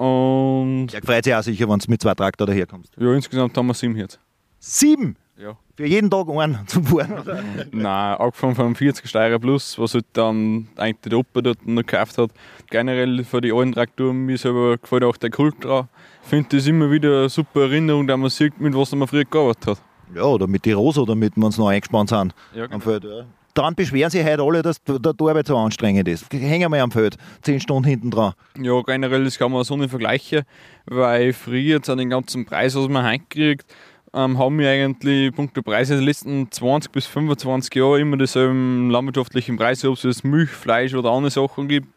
Und 0.00 0.88
Der 0.92 1.02
freut 1.02 1.24
sich 1.24 1.34
auch 1.34 1.42
sicher, 1.42 1.68
wenn 1.68 1.78
du 1.80 1.86
mit 1.90 2.00
zwei 2.00 2.14
Traktoren 2.14 2.48
daherkommst. 2.50 2.92
ja, 2.96 3.12
insgesamt 3.12 3.56
haben 3.56 3.66
wir 3.66 3.74
sieben 3.74 3.96
jetzt. 3.96 4.20
Sieben? 4.60 5.16
Ja. 5.38 5.56
Für 5.76 5.86
jeden 5.86 6.10
Tag 6.10 6.28
einen 6.30 6.66
zum 6.66 6.84
Fahren? 6.84 7.12
oder? 7.12 7.42
Nein, 7.72 8.16
angefangen 8.16 8.54
vom 8.54 8.74
40 8.74 9.06
Steirer 9.06 9.38
Plus, 9.38 9.78
was 9.78 9.92
halt 9.92 10.06
dann 10.14 10.68
eigentlich 10.76 11.12
der 11.12 11.18
Opa 11.18 11.42
dort 11.42 11.66
noch 11.66 11.82
gekauft 11.82 12.16
hat. 12.16 12.30
Generell 12.70 13.22
für 13.22 13.42
die 13.42 13.52
alten 13.52 13.72
Traktoren, 13.72 14.24
mir 14.24 14.38
selber 14.38 14.78
gefällt 14.78 15.04
auch 15.04 15.16
der 15.18 15.30
Kult. 15.30 15.56
Ich 15.62 16.28
finde 16.28 16.56
das 16.56 16.66
immer 16.66 16.90
wieder 16.90 17.18
eine 17.20 17.28
super 17.28 17.62
Erinnerung, 17.62 18.06
da 18.06 18.16
man 18.16 18.30
sieht, 18.30 18.58
mit 18.60 18.74
was 18.74 18.94
man 18.94 19.06
früher 19.06 19.24
gearbeitet 19.24 19.66
hat. 19.66 19.82
Ja, 20.14 20.22
oder 20.22 20.46
mit 20.46 20.64
die 20.64 20.72
Rose 20.72 21.00
oder 21.02 21.14
mit, 21.14 21.34
wenn 21.36 21.50
sie 21.50 21.60
noch 21.60 21.68
eingespannt 21.68 22.08
sind 22.08 22.34
Ja, 22.54 22.64
am 22.70 22.80
Feld. 22.80 23.04
Ja. 23.04 23.26
Daran 23.52 23.74
beschweren 23.74 24.10
sich 24.10 24.24
heute 24.24 24.42
alle, 24.42 24.62
dass 24.62 24.82
die 24.82 24.92
Arbeit 24.92 25.46
so 25.46 25.56
anstrengend 25.56 26.06
ist. 26.08 26.30
Hängen 26.32 26.70
wir 26.70 26.82
am 26.82 26.90
Feld, 26.90 27.16
zehn 27.42 27.58
Stunden 27.58 27.88
hinten 27.88 28.10
dran. 28.10 28.34
Ja, 28.58 28.80
generell, 28.82 29.24
das 29.24 29.38
kann 29.38 29.50
man 29.50 29.64
so 29.64 29.76
nicht 29.76 29.90
vergleichen, 29.90 30.42
weil 30.84 31.32
früher 31.32 31.82
zu 31.82 31.94
den 31.96 32.10
ganzen 32.10 32.44
Preis, 32.44 32.74
was 32.74 32.88
man 32.88 33.06
heute 33.10 33.24
kriegt, 33.30 33.74
ähm, 34.16 34.38
haben 34.38 34.58
wir 34.58 34.70
eigentlich 34.70 35.32
punkto 35.34 35.62
Preise 35.62 35.98
die 35.98 36.04
letzten 36.04 36.50
20 36.50 36.90
bis 36.90 37.06
25 37.06 37.74
Jahre 37.74 38.00
immer 38.00 38.16
dieselben 38.16 38.90
landwirtschaftlichen 38.90 39.56
Preise, 39.56 39.90
ob 39.90 40.02
es 40.02 40.24
Milch, 40.24 40.50
Fleisch 40.50 40.94
oder 40.94 41.10
andere 41.10 41.30
Sachen 41.30 41.68
gibt. 41.68 41.88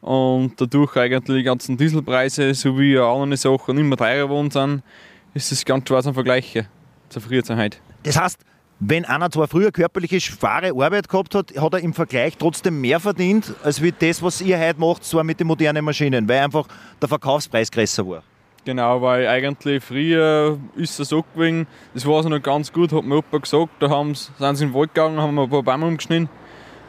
Und 0.00 0.60
dadurch 0.60 0.96
eigentlich 0.96 1.38
die 1.38 1.42
ganzen 1.42 1.76
Dieselpreise 1.76 2.54
sowie 2.54 2.98
andere 2.98 3.36
Sachen 3.36 3.78
immer 3.78 3.96
teurer 3.96 4.26
geworden 4.26 4.50
sind, 4.50 4.82
ist 5.34 5.52
das 5.52 5.64
ganz 5.64 5.86
schwer 5.86 6.02
zu 6.02 6.12
vergleichen 6.12 6.66
zu 7.08 7.20
früher 7.20 7.44
zu 7.44 7.56
heute. 7.56 7.78
Das 8.04 8.18
heißt, 8.18 8.38
wenn 8.78 9.04
einer 9.04 9.30
zwar 9.30 9.46
früher 9.46 9.70
körperliche 9.70 10.20
schwere 10.20 10.70
Arbeit 10.70 11.08
gehabt 11.08 11.34
hat, 11.34 11.54
hat 11.56 11.74
er 11.74 11.80
im 11.80 11.92
Vergleich 11.92 12.36
trotzdem 12.38 12.80
mehr 12.80 12.98
verdient, 12.98 13.52
als 13.62 13.82
wie 13.82 13.92
das, 13.92 14.22
was 14.22 14.40
ihr 14.40 14.58
heute 14.58 14.80
macht, 14.80 15.04
zwar 15.04 15.22
mit 15.22 15.38
den 15.38 15.48
modernen 15.48 15.84
Maschinen, 15.84 16.26
weil 16.28 16.38
einfach 16.40 16.66
der 17.00 17.08
Verkaufspreis 17.08 17.70
größer 17.70 18.06
war. 18.08 18.22
Genau, 18.64 19.00
weil 19.00 19.26
eigentlich 19.26 19.82
früher 19.82 20.58
ist 20.76 21.00
es 21.00 21.08
so 21.08 21.22
gewesen, 21.22 21.66
das 21.94 22.06
war 22.06 22.22
so 22.22 22.28
noch 22.28 22.42
ganz 22.42 22.72
gut, 22.72 22.92
hat 22.92 23.04
mir 23.04 23.16
Opa 23.16 23.38
gesagt, 23.38 23.70
da 23.80 23.88
haben 23.88 24.14
sie, 24.14 24.30
sind 24.38 24.56
sie 24.56 24.64
in 24.64 24.70
den 24.70 24.78
Wald 24.78 24.94
gegangen, 24.94 25.18
haben 25.18 25.38
ein 25.38 25.48
paar 25.48 25.62
Bäume 25.62 25.86
umgeschnitten 25.86 26.28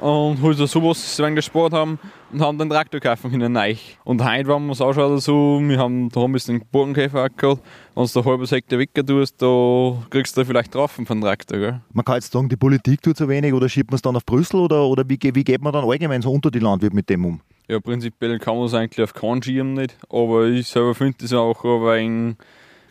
und 0.02 0.42
halt 0.42 0.58
so 0.58 0.66
sowas 0.66 1.20
wegen 1.20 1.36
gespart 1.36 1.74
haben 1.74 2.00
und 2.34 2.42
haben 2.42 2.58
den 2.58 2.70
Traktor 2.70 3.00
kaufen 3.00 3.32
können, 3.32 3.54
neu. 3.54 3.76
Und 4.04 4.24
heute, 4.24 4.48
wenn 4.48 4.64
man 4.64 4.72
es 4.72 4.82
anschaut, 4.82 5.22
so, 5.22 5.60
wir 5.62 5.78
haben 5.78 6.10
da 6.10 6.28
wir 6.28 6.40
den 6.40 6.62
Bodenkäfer 6.72 7.26
auch 7.26 7.38
gehabt, 7.38 7.62
wenn 7.96 8.06
du 8.06 8.22
da 8.22 8.26
halbes 8.26 8.52
Hektar 8.52 8.80
weg 8.80 8.90
tust, 8.94 9.42
da 9.42 9.98
kriegst 10.10 10.36
du 10.36 10.44
vielleicht 10.44 10.74
drauf 10.74 10.92
von 10.92 11.06
den 11.06 11.22
Traktor. 11.22 11.60
Gell? 11.60 11.82
Man 11.94 12.04
kann 12.04 12.16
jetzt 12.16 12.32
sagen, 12.32 12.50
die 12.50 12.58
Politik 12.58 13.02
tut 13.02 13.16
zu 13.16 13.30
wenig 13.30 13.54
oder 13.54 13.70
schiebt 13.70 13.92
man 13.92 13.96
es 13.96 14.02
dann 14.02 14.16
auf 14.16 14.26
Brüssel 14.26 14.60
oder, 14.60 14.86
oder 14.86 15.08
wie, 15.08 15.20
wie 15.22 15.44
geht 15.44 15.62
man 15.62 15.72
dann 15.72 15.86
allgemein 15.86 16.22
so 16.22 16.32
unter 16.32 16.50
die 16.50 16.60
Landwirte 16.60 16.96
mit 16.96 17.10
dem 17.10 17.26
um? 17.26 17.42
Ja, 17.72 17.80
prinzipiell 17.80 18.38
kann 18.38 18.58
man 18.58 18.66
es 18.66 18.74
eigentlich 18.74 19.02
auf 19.02 19.14
keinen 19.14 19.42
Schirm 19.42 19.76
nicht, 19.76 19.96
aber 20.10 20.44
ich 20.48 20.68
selber 20.68 20.94
finde 20.94 21.20
das 21.22 21.32
auch 21.32 21.64
ein 21.64 21.82
wenig 21.82 22.36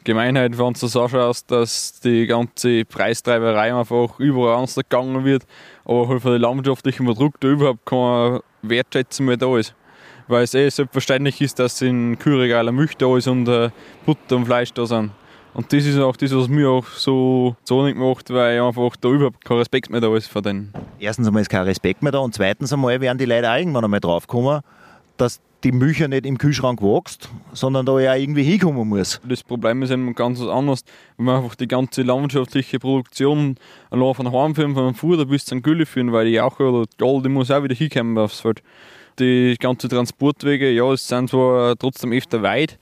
Gemeinheit, 0.05 0.57
wenn 0.57 0.73
du 0.73 0.81
das 0.81 0.97
anschaust, 0.97 1.51
dass 1.51 2.01
die 2.01 2.27
ganze 2.27 2.87
Preistreiberei 2.87 3.75
einfach 3.75 4.19
überall 4.19 4.55
anders 4.55 4.77
gegangen 4.77 5.23
wird, 5.27 5.43
aber 5.85 6.09
halt 6.09 6.23
für 6.23 6.31
den 6.31 6.41
landwirtschaftlichen 6.41 7.05
Produkt 7.05 7.45
überhaupt 7.45 7.85
keine 7.85 8.41
Wertschätzung 8.63 9.27
mehr 9.27 9.37
da 9.37 9.59
ist. 9.59 9.75
Weil 10.29 10.45
es 10.45 10.55
eh 10.55 10.71
selbstverständlich 10.71 11.43
ist, 11.43 11.59
dass 11.59 11.83
in 11.83 12.19
Kühlregalen 12.19 12.75
Milch 12.75 12.97
da 12.97 13.19
ist 13.19 13.29
und 13.29 13.49
äh, 13.49 13.69
Butter 14.07 14.37
und 14.37 14.47
Fleisch 14.47 14.73
da 14.73 14.87
sind. 14.87 15.11
Und 15.53 15.73
das 15.73 15.85
ist 15.85 15.99
auch 15.99 16.17
das, 16.17 16.35
was 16.35 16.49
mir 16.49 16.71
auch 16.71 16.87
so, 16.87 17.57
nicht 17.69 17.97
macht, 17.97 18.31
weil 18.31 18.61
einfach 18.61 18.97
da 18.97 19.09
überhaupt 19.09 19.45
kein 19.45 19.59
Respekt 19.59 19.91
mehr 19.91 20.01
da 20.01 20.15
ist 20.17 20.29
für 20.29 20.43
den. 20.43 20.73
Erstens 20.99 21.27
einmal 21.27 21.43
ist 21.43 21.51
kein 21.51 21.65
Respekt 21.65 22.03
mehr 22.03 22.13
da 22.13 22.19
und 22.19 22.35
zweitens 22.35 22.73
einmal 22.73 23.01
werden 23.01 23.19
die 23.19 23.25
Leute 23.25 23.51
auch 23.51 23.57
irgendwann 23.57 23.85
einmal 23.85 24.01
draufkommen, 24.01 24.61
dass 25.17 25.41
die 25.65 25.73
Milch 25.73 25.99
ja 25.99 26.09
nicht 26.09 26.25
im 26.25 26.39
Kühlschrank 26.39 26.81
wächst, 26.81 27.29
sondern 27.53 27.85
da 27.85 27.99
ja 28.01 28.15
irgendwie 28.15 28.43
hinkommen 28.43 28.89
muss. 28.89 29.21
Das 29.29 29.43
Problem 29.43 29.83
ist 29.83 29.91
eben 29.91 30.15
ganz 30.15 30.41
was 30.41 30.49
anderes, 30.49 30.85
wenn 31.17 31.27
man 31.27 31.43
einfach 31.43 31.55
die 31.55 31.69
ganze 31.69 32.03
landwirtschaftliche 32.03 32.79
Produktion 32.79 33.57
allein 33.91 34.15
von 34.15 34.33
Heimführen, 34.33 34.75
von 34.75 34.95
Futter 34.95 35.27
bis 35.27 35.45
zum 35.45 35.63
Gülle 35.63 35.85
führen, 35.85 36.13
weil 36.13 36.27
die 36.27 36.33
Jauche 36.33 36.63
oder 36.63 36.87
die 36.87 36.97
Galle, 36.97 37.23
die 37.23 37.29
muss 37.29 37.51
auch 37.51 37.63
wieder 37.63 37.75
hinkommen 37.75 38.17
aufs 38.17 38.41
Feld. 38.41 38.63
Die 39.19 39.57
ganzen 39.61 39.91
Transportwege, 39.91 40.71
ja, 40.71 40.91
es 40.93 41.07
sind 41.07 41.29
zwar 41.29 41.77
trotzdem 41.77 42.13
öfter 42.13 42.41
weit 42.43 42.79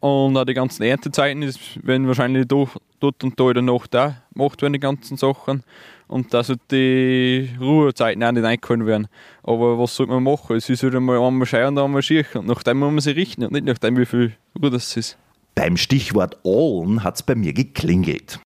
und 0.00 0.36
auch 0.36 0.44
die 0.44 0.54
ganzen 0.54 0.82
Erntezeiten 0.82 1.42
ist, 1.42 1.84
werden 1.86 2.06
wahrscheinlich 2.06 2.46
do, 2.46 2.68
dort 3.00 3.22
und 3.24 3.38
da 3.38 3.52
Nacht 3.62 3.96
auch 3.96 4.12
gemacht 4.32 4.62
werden, 4.62 4.72
die 4.74 4.80
ganzen 4.80 5.16
Sachen. 5.16 5.62
Und 6.08 6.32
dass 6.32 6.50
halt 6.50 6.60
die 6.70 7.50
Ruhezeiten 7.60 8.22
auch 8.22 8.30
nicht 8.30 8.44
eingehalten 8.44 8.86
werden. 8.86 9.08
Aber 9.42 9.78
was 9.78 9.96
soll 9.96 10.06
man 10.06 10.22
machen? 10.22 10.56
Es 10.56 10.68
ist 10.70 10.82
halt 10.82 10.94
einmal 10.94 11.18
einmal 11.18 11.46
scheu 11.46 11.66
und 11.66 11.78
einmal 11.78 12.02
schier. 12.02 12.24
Und 12.34 12.46
nach 12.46 12.62
dem 12.62 12.78
muss 12.78 12.92
man 12.92 13.00
sich 13.00 13.16
richten 13.16 13.44
und 13.44 13.52
nicht 13.52 13.64
nach 13.64 13.78
dem, 13.78 13.96
wie 13.96 14.06
viel 14.06 14.36
Uhr 14.60 14.70
das 14.70 14.96
ist. 14.96 15.18
Beim 15.56 15.76
Stichwort 15.76 16.36
Allen 16.44 17.02
hat's 17.02 17.22
bei 17.22 17.34
mir 17.34 17.52
geklingelt. 17.52 18.38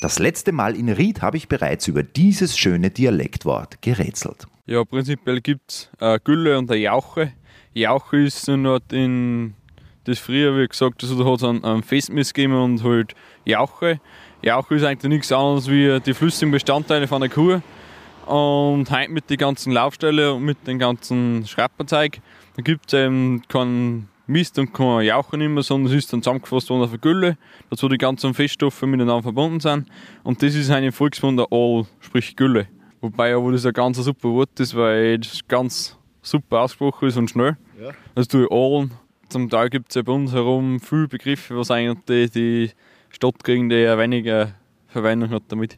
Das 0.00 0.18
letzte 0.18 0.52
Mal 0.52 0.76
in 0.76 0.88
Ried 0.88 1.22
habe 1.22 1.36
ich 1.36 1.48
bereits 1.48 1.88
über 1.88 2.02
dieses 2.02 2.56
schöne 2.56 2.90
Dialektwort 2.90 3.82
gerätselt. 3.82 4.46
Ja, 4.66 4.84
prinzipiell 4.84 5.40
gibt 5.40 5.70
es 5.70 5.90
eine 5.98 6.20
Gülle 6.20 6.58
und 6.58 6.70
eine 6.70 6.80
Jauche. 6.80 7.32
Jauche 7.74 8.18
ist 8.18 8.48
Art 8.48 8.92
in 8.92 9.54
das 10.04 10.18
früher, 10.18 10.56
wie 10.56 10.66
gesagt, 10.66 11.02
also 11.02 11.18
da 11.18 11.30
hat 11.30 11.38
es 11.38 11.44
einen, 11.44 11.64
einen 11.64 11.82
Festmess 11.82 12.32
gegeben 12.32 12.54
und 12.54 12.82
halt 12.82 13.14
Jauche. 13.44 14.00
Jauche 14.42 14.74
ist 14.74 14.84
eigentlich 14.84 15.10
nichts 15.10 15.32
anderes 15.32 15.68
wie 15.68 16.00
die 16.00 16.14
flüssigen 16.14 16.50
Bestandteile 16.52 17.08
von 17.08 17.22
einer 17.22 17.32
Kuh. 17.32 17.60
Und 18.26 18.90
heute 18.90 19.10
mit 19.10 19.28
den 19.28 19.36
ganzen 19.36 19.72
Laufstellen 19.72 20.36
und 20.36 20.42
mit 20.44 20.66
dem 20.66 20.78
ganzen 20.78 21.46
Schrapperzeug, 21.46 22.20
da 22.56 22.62
gibt 22.62 22.92
es 22.92 22.98
eben 22.98 23.42
keinen 23.48 24.08
Mist 24.26 24.58
und 24.58 24.72
keine 24.72 25.02
Jauche 25.02 25.36
nicht 25.36 25.50
mehr, 25.50 25.62
sondern 25.62 25.92
es 25.92 25.98
ist 25.98 26.12
dann 26.12 26.22
zusammengefasst 26.22 26.70
worden 26.70 26.82
auf 26.82 26.90
eine 26.90 26.98
Gülle, 26.98 27.36
dazu 27.68 27.88
die 27.88 27.98
ganzen 27.98 28.32
Feststoffe 28.32 28.80
miteinander 28.82 29.22
verbunden 29.22 29.60
sind. 29.60 29.88
Und 30.22 30.42
das 30.42 30.54
ist 30.54 30.70
eine 30.70 30.92
Volksmund 30.92 31.38
der 31.38 31.48
All, 31.50 31.86
sprich 32.00 32.34
Gülle. 32.36 32.68
Wobei 33.00 33.34
aber 33.34 33.52
das 33.52 33.66
ein 33.66 33.74
ganz 33.74 33.98
super 33.98 34.30
Wort 34.30 34.58
ist, 34.60 34.74
weil 34.74 35.18
das 35.18 35.40
ganz 35.46 35.98
super 36.22 36.60
ausgesprochen 36.60 37.08
ist 37.08 37.16
und 37.18 37.28
schnell. 37.28 37.58
Ja. 37.78 37.90
Also 38.14 38.46
du 38.46 38.48
All, 38.50 38.88
zum 39.34 39.50
Teil 39.50 39.68
gibt 39.68 39.90
es 39.90 39.96
ja 39.96 40.02
bei 40.02 40.12
uns 40.12 40.32
herum 40.32 40.78
viele 40.78 41.08
Begriffe, 41.08 41.56
was 41.56 41.68
eigentlich 41.72 42.30
die, 42.30 42.70
Stadt 43.10 43.42
kriegen, 43.42 43.68
die 43.68 43.74
ja 43.74 43.98
weniger 43.98 44.54
Verwendung 44.86 45.30
hat 45.30 45.42
damit. 45.48 45.76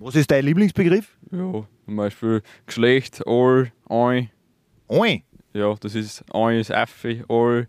Was 0.00 0.16
ist 0.16 0.28
dein 0.32 0.44
Lieblingsbegriff? 0.44 1.16
Ja, 1.30 1.64
zum 1.84 1.96
Beispiel 1.96 2.42
Geschlecht, 2.66 3.22
All, 3.24 3.70
Ein. 3.88 4.30
Ein. 4.88 5.22
Ja, 5.52 5.76
das 5.78 5.94
ist 5.94 6.24
Ein 6.34 6.58
ist 6.58 6.72
Affe, 6.72 7.24
All 7.28 7.68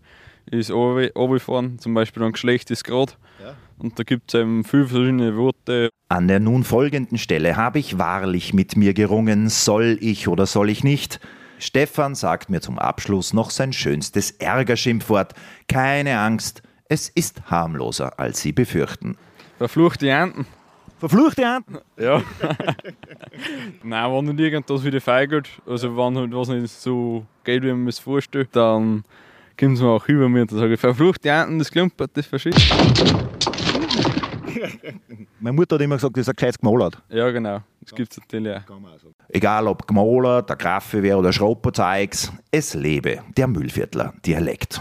ist 0.50 0.72
runtergefahren. 0.72 1.78
Zum 1.78 1.94
Beispiel 1.94 2.24
dann 2.24 2.32
Geschlecht 2.32 2.72
ist 2.72 2.82
Grad. 2.82 3.16
Ja. 3.40 3.54
Und 3.78 4.00
da 4.00 4.02
gibt 4.02 4.34
es 4.34 4.40
eben 4.40 4.64
viele 4.64 4.88
verschiedene 4.88 5.36
Worte. 5.36 5.90
An 6.08 6.26
der 6.26 6.40
nun 6.40 6.64
folgenden 6.64 7.18
Stelle 7.18 7.56
habe 7.56 7.78
ich 7.78 7.98
wahrlich 7.98 8.52
mit 8.52 8.76
mir 8.76 8.94
gerungen, 8.94 9.48
soll 9.48 9.96
ich 10.00 10.26
oder 10.26 10.46
soll 10.46 10.70
ich 10.70 10.82
nicht? 10.82 11.20
Stefan 11.60 12.14
sagt 12.14 12.50
mir 12.50 12.60
zum 12.60 12.78
Abschluss 12.78 13.32
noch 13.32 13.50
sein 13.50 13.72
schönstes 13.72 14.32
Ärgerschimpfwort. 14.32 15.34
Keine 15.68 16.18
Angst, 16.18 16.62
es 16.88 17.08
ist 17.08 17.42
harmloser, 17.50 18.18
als 18.18 18.40
Sie 18.40 18.52
befürchten. 18.52 19.16
Verfluchte 19.58 20.08
Ernten. 20.08 20.46
Verfluchte 20.98 21.42
Ernten? 21.42 21.78
Ja. 21.98 22.22
Nein, 23.82 24.12
wenn 24.12 24.24
nicht 24.34 24.40
irgendwas 24.40 24.84
wieder 24.84 25.00
feigert, 25.00 25.48
also 25.66 25.96
wenn 25.96 26.18
halt 26.18 26.32
was 26.34 26.48
nicht 26.48 26.70
so 26.70 27.24
geht, 27.44 27.62
wie 27.62 27.72
man 27.72 27.88
es 27.88 27.98
vorstellt, 27.98 28.48
dann 28.52 29.04
kommt 29.58 29.76
es 29.76 29.82
mir 29.82 29.88
auch 29.88 30.08
über 30.08 30.28
mir 30.28 30.42
und 30.42 30.50
sage 30.50 30.74
ich, 30.74 30.80
verfluchte 30.80 31.28
Ernten, 31.28 31.58
das 31.58 31.70
klumpert, 31.70 32.10
das 32.14 32.26
verschießt. 32.26 32.74
Meine 35.40 35.54
Mutter 35.54 35.76
hat 35.76 35.82
immer 35.82 35.96
gesagt, 35.96 36.16
das 36.16 36.22
ist 36.22 36.28
ein 36.28 36.36
gescheites 36.36 36.58
Gemolert. 36.58 37.02
Ja, 37.08 37.30
genau. 37.30 37.60
Das 37.80 37.94
gibt 37.94 38.12
es 38.12 38.18
natürlich 38.18 38.56
auch. 38.56 38.62
Egal 39.28 39.66
ob 39.66 39.86
Gmoler, 39.86 40.42
der 40.42 40.56
Graffe 40.56 41.02
wäre 41.02 41.18
oder 41.18 41.32
Schropperzeugs, 41.32 42.32
es 42.50 42.74
lebe 42.74 43.22
der 43.36 43.46
Müllviertler 43.46 44.14
Dialekt. 44.24 44.80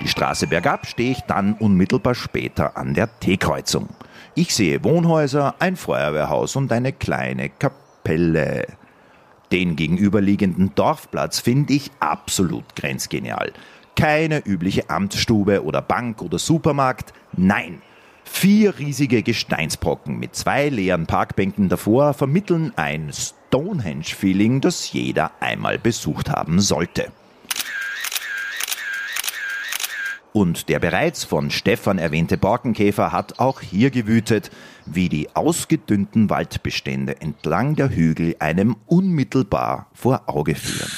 Die 0.00 0.08
Straße 0.08 0.46
bergab 0.46 0.86
stehe 0.86 1.12
ich 1.12 1.20
dann 1.22 1.54
unmittelbar 1.54 2.14
später 2.14 2.76
an 2.76 2.94
der 2.94 3.18
T-Kreuzung. 3.18 3.88
Ich 4.34 4.54
sehe 4.54 4.84
Wohnhäuser, 4.84 5.54
ein 5.58 5.76
Feuerwehrhaus 5.76 6.56
und 6.56 6.70
eine 6.70 6.92
kleine 6.92 7.48
Kapelle. 7.48 8.66
Den 9.52 9.76
gegenüberliegenden 9.76 10.74
Dorfplatz 10.74 11.40
finde 11.40 11.72
ich 11.72 11.90
absolut 12.00 12.76
grenzgenial. 12.76 13.52
Keine 13.96 14.44
übliche 14.44 14.90
Amtsstube 14.90 15.64
oder 15.64 15.80
Bank 15.80 16.20
oder 16.20 16.38
Supermarkt, 16.38 17.14
nein. 17.32 17.80
Vier 18.24 18.78
riesige 18.78 19.22
Gesteinsbrocken 19.22 20.18
mit 20.18 20.36
zwei 20.36 20.68
leeren 20.68 21.06
Parkbänken 21.06 21.70
davor 21.70 22.12
vermitteln 22.12 22.72
ein 22.76 23.10
Stonehenge-Feeling, 23.12 24.60
das 24.60 24.92
jeder 24.92 25.30
einmal 25.40 25.78
besucht 25.78 26.28
haben 26.28 26.60
sollte. 26.60 27.10
Und 30.32 30.68
der 30.68 30.80
bereits 30.80 31.24
von 31.24 31.50
Stefan 31.50 31.96
erwähnte 31.96 32.36
Borkenkäfer 32.36 33.10
hat 33.10 33.38
auch 33.38 33.62
hier 33.62 33.90
gewütet, 33.90 34.50
wie 34.84 35.08
die 35.08 35.34
ausgedünnten 35.34 36.28
Waldbestände 36.28 37.22
entlang 37.22 37.74
der 37.74 37.88
Hügel 37.88 38.36
einem 38.38 38.76
unmittelbar 38.84 39.86
vor 39.94 40.24
Auge 40.26 40.54
führen. 40.54 40.92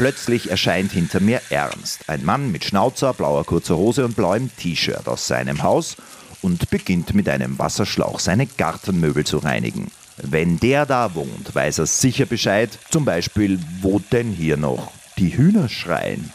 Plötzlich 0.00 0.50
erscheint 0.50 0.92
hinter 0.92 1.20
mir 1.20 1.42
Ernst, 1.50 2.08
ein 2.08 2.24
Mann 2.24 2.50
mit 2.50 2.64
Schnauzer, 2.64 3.12
blauer 3.12 3.44
kurzer 3.44 3.76
Hose 3.76 4.02
und 4.02 4.16
blauem 4.16 4.48
T-Shirt 4.56 5.06
aus 5.06 5.26
seinem 5.26 5.62
Haus 5.62 5.98
und 6.40 6.70
beginnt 6.70 7.12
mit 7.12 7.28
einem 7.28 7.58
Wasserschlauch 7.58 8.18
seine 8.18 8.46
Gartenmöbel 8.46 9.26
zu 9.26 9.36
reinigen. 9.36 9.90
Wenn 10.16 10.58
der 10.58 10.86
da 10.86 11.14
wohnt, 11.14 11.54
weiß 11.54 11.80
er 11.80 11.84
sicher 11.84 12.24
Bescheid, 12.24 12.70
zum 12.88 13.04
Beispiel, 13.04 13.60
wo 13.82 13.98
denn 13.98 14.30
hier 14.32 14.56
noch 14.56 14.90
die 15.18 15.36
Hühner 15.36 15.68
schreien. 15.68 16.32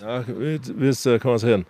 Ja, 0.00 0.24
es 0.80 1.04
äh, 1.04 1.18
kann 1.18 1.32
man 1.32 1.40
sagen. 1.40 1.66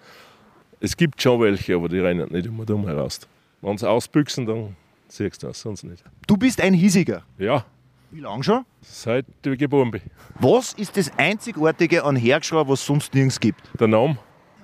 Es 0.80 0.94
gibt 0.94 1.22
schon 1.22 1.40
welche, 1.40 1.76
aber 1.76 1.88
die 1.88 2.00
rennen 2.00 2.30
nicht 2.30 2.44
immer 2.44 2.66
dumm 2.66 2.86
heraus. 2.86 3.20
Wenn 3.62 3.78
sie 3.78 3.88
ausbüchsen, 3.88 4.44
dann 4.44 4.76
siehst 5.08 5.42
du 5.42 5.46
das, 5.46 5.62
sonst 5.62 5.84
nicht. 5.84 6.04
Du 6.26 6.36
bist 6.36 6.60
ein 6.60 6.74
Hiesiger. 6.74 7.22
Ja, 7.38 7.64
Wie 8.12 8.20
lange 8.20 8.44
schon? 8.44 8.64
seit 8.82 9.24
ich 9.44 9.58
geboren 9.58 9.90
bin. 9.90 10.02
Was 10.38 10.74
ist 10.74 10.96
das 10.98 11.10
Einzigartige 11.16 12.04
an 12.04 12.14
Hergeschrei, 12.14 12.62
was 12.68 12.80
es 12.80 12.86
sonst 12.86 13.14
nirgends 13.14 13.40
gibt? 13.40 13.60
Der 13.80 13.88
Name? 13.88 14.18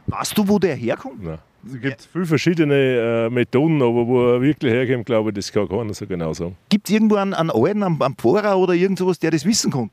Weißt 0.07 0.37
du, 0.37 0.47
wo 0.47 0.59
der 0.59 0.75
herkommt? 0.75 1.23
Nein. 1.25 1.39
Es 1.67 1.81
gibt 1.81 2.09
viele 2.13 2.27
verschiedene 2.27 2.75
äh, 2.75 3.31
Methoden, 3.31 3.81
aber 3.83 4.07
wo 4.07 4.35
er 4.35 4.43
wirklich 4.43 4.73
herkommt, 4.73 5.07
glaube 5.07 5.31
ich, 5.31 5.35
das 5.37 5.51
kann 5.51 5.67
keiner 5.67 5.95
so 5.95 6.07
genau 6.07 6.33
sagen. 6.35 6.57
Gibt 6.69 6.89
es 6.89 6.95
irgendwo 6.95 7.17
einen, 7.17 7.33
einen 7.33 7.51
Alten, 7.51 7.83
einen, 7.83 8.03
einen 8.03 8.17
Pfarrer 8.17 8.59
oder 8.59 8.75
irgend 8.75 8.99
sowas, 8.99 9.19
der 9.19 9.31
das 9.31 9.45
wissen 9.47 9.73
kann? 9.73 9.91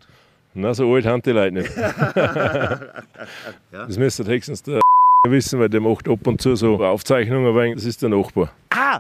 Na, 0.54 0.74
so 0.74 0.94
alt 0.94 1.06
haben 1.06 1.22
die 1.22 1.32
Leute 1.32 1.54
nicht. 1.56 1.72
Das 3.72 3.98
müsste 3.98 4.26
höchstens 4.26 4.64
der 4.64 4.82
wissen, 5.28 5.60
weil 5.60 5.70
der 5.70 5.82
macht 5.82 6.08
ab 6.10 6.28
und 6.28 6.42
zu 6.42 6.56
so 6.56 6.84
Aufzeichnungen, 6.84 7.56
wenig. 7.56 7.76
das 7.76 7.86
ist 7.86 8.02
der 8.02 8.10
Nachbar. 8.10 8.52
Ah, 8.70 9.00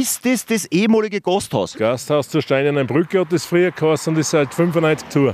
ist 0.00 0.24
das 0.26 0.44
das 0.44 0.64
ehemalige 0.66 1.20
Gasthaus? 1.20 1.74
Gasthaus 1.74 2.28
zur 2.28 2.42
Steinerne 2.42 2.84
Brücke 2.84 3.20
hat 3.20 3.32
das 3.32 3.44
früher 3.46 3.70
geheißen 3.70 4.12
und 4.12 4.18
ist 4.20 4.30
seit 4.30 4.52
95 4.52 5.08
zu. 5.08 5.32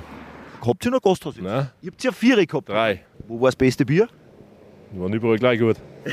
Habt 0.61 0.85
ihr 0.85 0.91
noch 0.91 1.01
Gasthaus? 1.01 1.37
Nein, 1.41 1.71
Ihr 1.81 1.91
habt 1.91 2.03
ja 2.05 2.13
vier 2.13 2.45
gehabt. 2.47 2.69
drei. 2.69 3.03
Wo 3.27 3.41
war 3.41 3.49
das 3.49 3.57
beste 3.57 3.85
Bier? 3.87 4.09
Die 4.93 5.01
waren 5.01 5.13
überall 5.13 5.39
gleich 5.39 5.59
gut. 5.59 5.77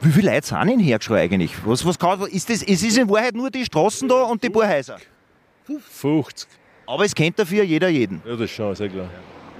Wie 0.00 0.10
viele 0.10 0.32
Leute 0.34 0.46
sind 0.46 0.68
in 0.68 0.80
Hergeschrei 0.80 1.22
eigentlich? 1.22 1.52
Was, 1.64 1.84
was 1.84 1.98
kann, 1.98 2.20
ist 2.22 2.48
das, 2.48 2.62
es 2.62 2.82
ist 2.82 2.96
in 2.98 3.08
Wahrheit 3.08 3.34
nur 3.34 3.50
die 3.50 3.64
Straßen 3.64 4.08
da 4.08 4.22
und 4.22 4.42
die 4.42 4.50
paar 4.50 4.68
Häuser. 4.68 4.96
50. 5.66 6.48
Aber 6.86 7.04
es 7.04 7.14
kennt 7.14 7.38
dafür 7.38 7.62
jeder 7.64 7.88
jeden. 7.88 8.20
Ja, 8.24 8.32
das 8.32 8.40
ist 8.42 8.50
schon 8.52 8.74
sehr 8.74 8.88
klar. 8.88 9.08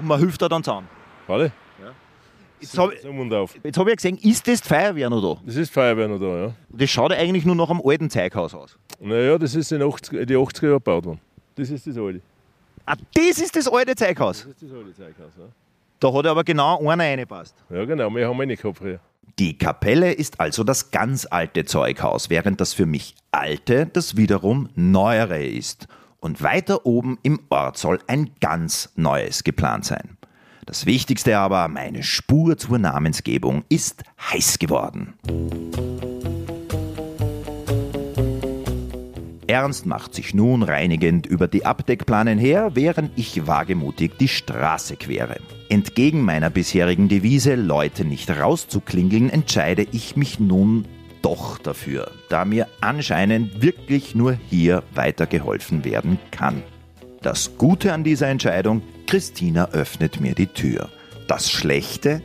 Und 0.01 0.07
man 0.07 0.19
hilft 0.19 0.43
da 0.43 0.49
dann 0.49 0.65
zusammen. 0.65 0.89
Alle? 1.29 1.53
Jetzt 2.63 2.79
habe 2.79 2.95
jetzt 3.65 3.79
hab 3.79 3.89
ich 3.89 3.97
gesehen, 3.97 4.19
ist 4.19 4.47
das 4.47 4.61
die 4.61 4.69
Feuerwehr 4.69 5.11
noch 5.11 5.21
da? 5.21 5.43
Das 5.45 5.57
ist 5.57 5.69
die 5.69 5.75
Feuerwehr 5.75 6.09
noch 6.09 6.21
da, 6.21 6.47
ja. 6.47 6.55
Das 6.71 6.91
schaut 6.91 7.13
eigentlich 7.13 7.45
nur 7.45 7.57
nach 7.57 7.69
einem 7.69 7.83
alten 7.85 8.09
Zeughaus 8.09 8.55
aus. 8.55 8.79
Naja, 9.01 9.37
das 9.37 9.55
ist 9.55 9.73
in 9.73 9.81
den 9.81 9.89
80, 9.89 10.13
in 10.21 10.27
die 10.27 10.37
80er 10.37 10.63
Jahren 10.63 10.75
gebaut 10.75 11.05
worden. 11.05 11.21
Das 11.57 11.71
ist 11.71 11.87
das 11.87 11.99
alte. 11.99 12.21
Ah, 12.87 12.95
das 13.15 13.39
ist 13.39 13.57
das 13.57 13.69
alte 13.69 13.95
Zeughaus. 13.95 14.45
Das 14.45 14.63
ist 14.63 14.63
das 14.63 14.73
alte 14.73 14.95
Zeughaus, 14.95 15.33
ja. 15.39 15.45
Da 16.01 16.13
hat 16.13 16.27
aber 16.27 16.45
genau 16.45 16.89
einer 16.89 17.05
reingepasst. 17.05 17.55
Ja, 17.71 17.85
genau, 17.85 18.11
wir 18.11 18.29
haben 18.29 18.41
eine 18.41 18.57
gehabt 18.57 18.79
früher. 18.79 19.01
Die 19.39 19.57
Kapelle 19.57 20.13
ist 20.13 20.41
also 20.41 20.63
das 20.63 20.91
ganz 20.91 21.27
alte 21.31 21.65
Zeughaus, 21.65 22.29
während 22.29 22.61
das 22.61 22.75
für 22.75 22.87
mich 22.87 23.15
alte 23.31 23.87
das 23.87 24.17
wiederum 24.17 24.69
neuere 24.75 25.43
ist. 25.43 25.89
Und 26.21 26.43
weiter 26.43 26.87
oben 26.87 27.19
im 27.23 27.41
Ort 27.51 27.79
soll 27.79 27.99
ein 28.07 28.31
ganz 28.41 28.93
neues 28.95 29.43
geplant 29.43 29.85
sein. 29.85 30.17
Das 30.65 30.87
Wichtigste 30.87 31.39
aber, 31.39 31.67
meine 31.69 32.03
Spur 32.03 32.57
zur 32.57 32.79
Namensgebung 32.79 33.65
ist 33.69 34.05
heiß 34.31 34.59
geworden. 34.59 35.15
Ernst 39.49 39.85
macht 39.85 40.15
sich 40.15 40.35
nun 40.35 40.63
reinigend 40.63 41.27
über 41.27 41.47
die 41.47 41.67
Abdeckplanen 41.67 42.39
her, 42.39 42.71
während 42.75 43.11
ich 43.19 43.47
wagemutig 43.47 44.13
die 44.19 44.29
Straße 44.29 44.97
quere. 44.97 45.37
Entgegen 45.69 46.23
meiner 46.23 46.49
bisherigen 46.49 47.09
Devise, 47.09 47.55
Leute 47.55 48.05
nicht 48.05 48.31
rauszuklingeln, 48.31 49.29
entscheide 49.31 49.87
ich 49.93 50.17
mich 50.17 50.41
nun 50.41 50.87
doch 51.23 51.59
dafür, 51.59 52.11
da 52.29 52.45
mir 52.45 52.67
anscheinend 52.81 53.61
wirklich 53.63 54.15
nur 54.15 54.39
hier 54.49 54.85
weitergeholfen 54.95 55.85
werden 55.85 56.19
kann. 56.31 56.63
Das 57.23 57.57
Gute 57.57 57.93
an 57.93 58.03
dieser 58.03 58.27
Entscheidung, 58.27 58.83
Christina 59.07 59.69
öffnet 59.71 60.21
mir 60.21 60.35
die 60.35 60.49
Tür. 60.49 60.89
Das 61.29 61.53
Schlechte, 61.53 62.21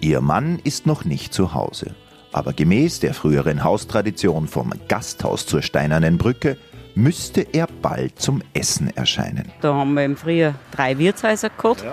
ihr 0.00 0.20
Mann 0.20 0.58
ist 0.64 0.86
noch 0.86 1.04
nicht 1.04 1.32
zu 1.32 1.54
Hause. 1.54 1.94
Aber 2.32 2.52
gemäß 2.52 2.98
der 2.98 3.14
früheren 3.14 3.62
Haustradition 3.62 4.48
vom 4.48 4.72
Gasthaus 4.88 5.46
zur 5.46 5.62
Steinernen 5.62 6.18
Brücke 6.18 6.56
müsste 6.96 7.42
er 7.42 7.68
bald 7.80 8.18
zum 8.18 8.42
Essen 8.52 8.90
erscheinen. 8.96 9.52
Da 9.60 9.74
haben 9.74 9.94
wir 9.94 10.04
im 10.04 10.16
Frühjahr 10.16 10.56
drei 10.72 10.98
Wirtshäuser 10.98 11.50
gehabt. 11.50 11.84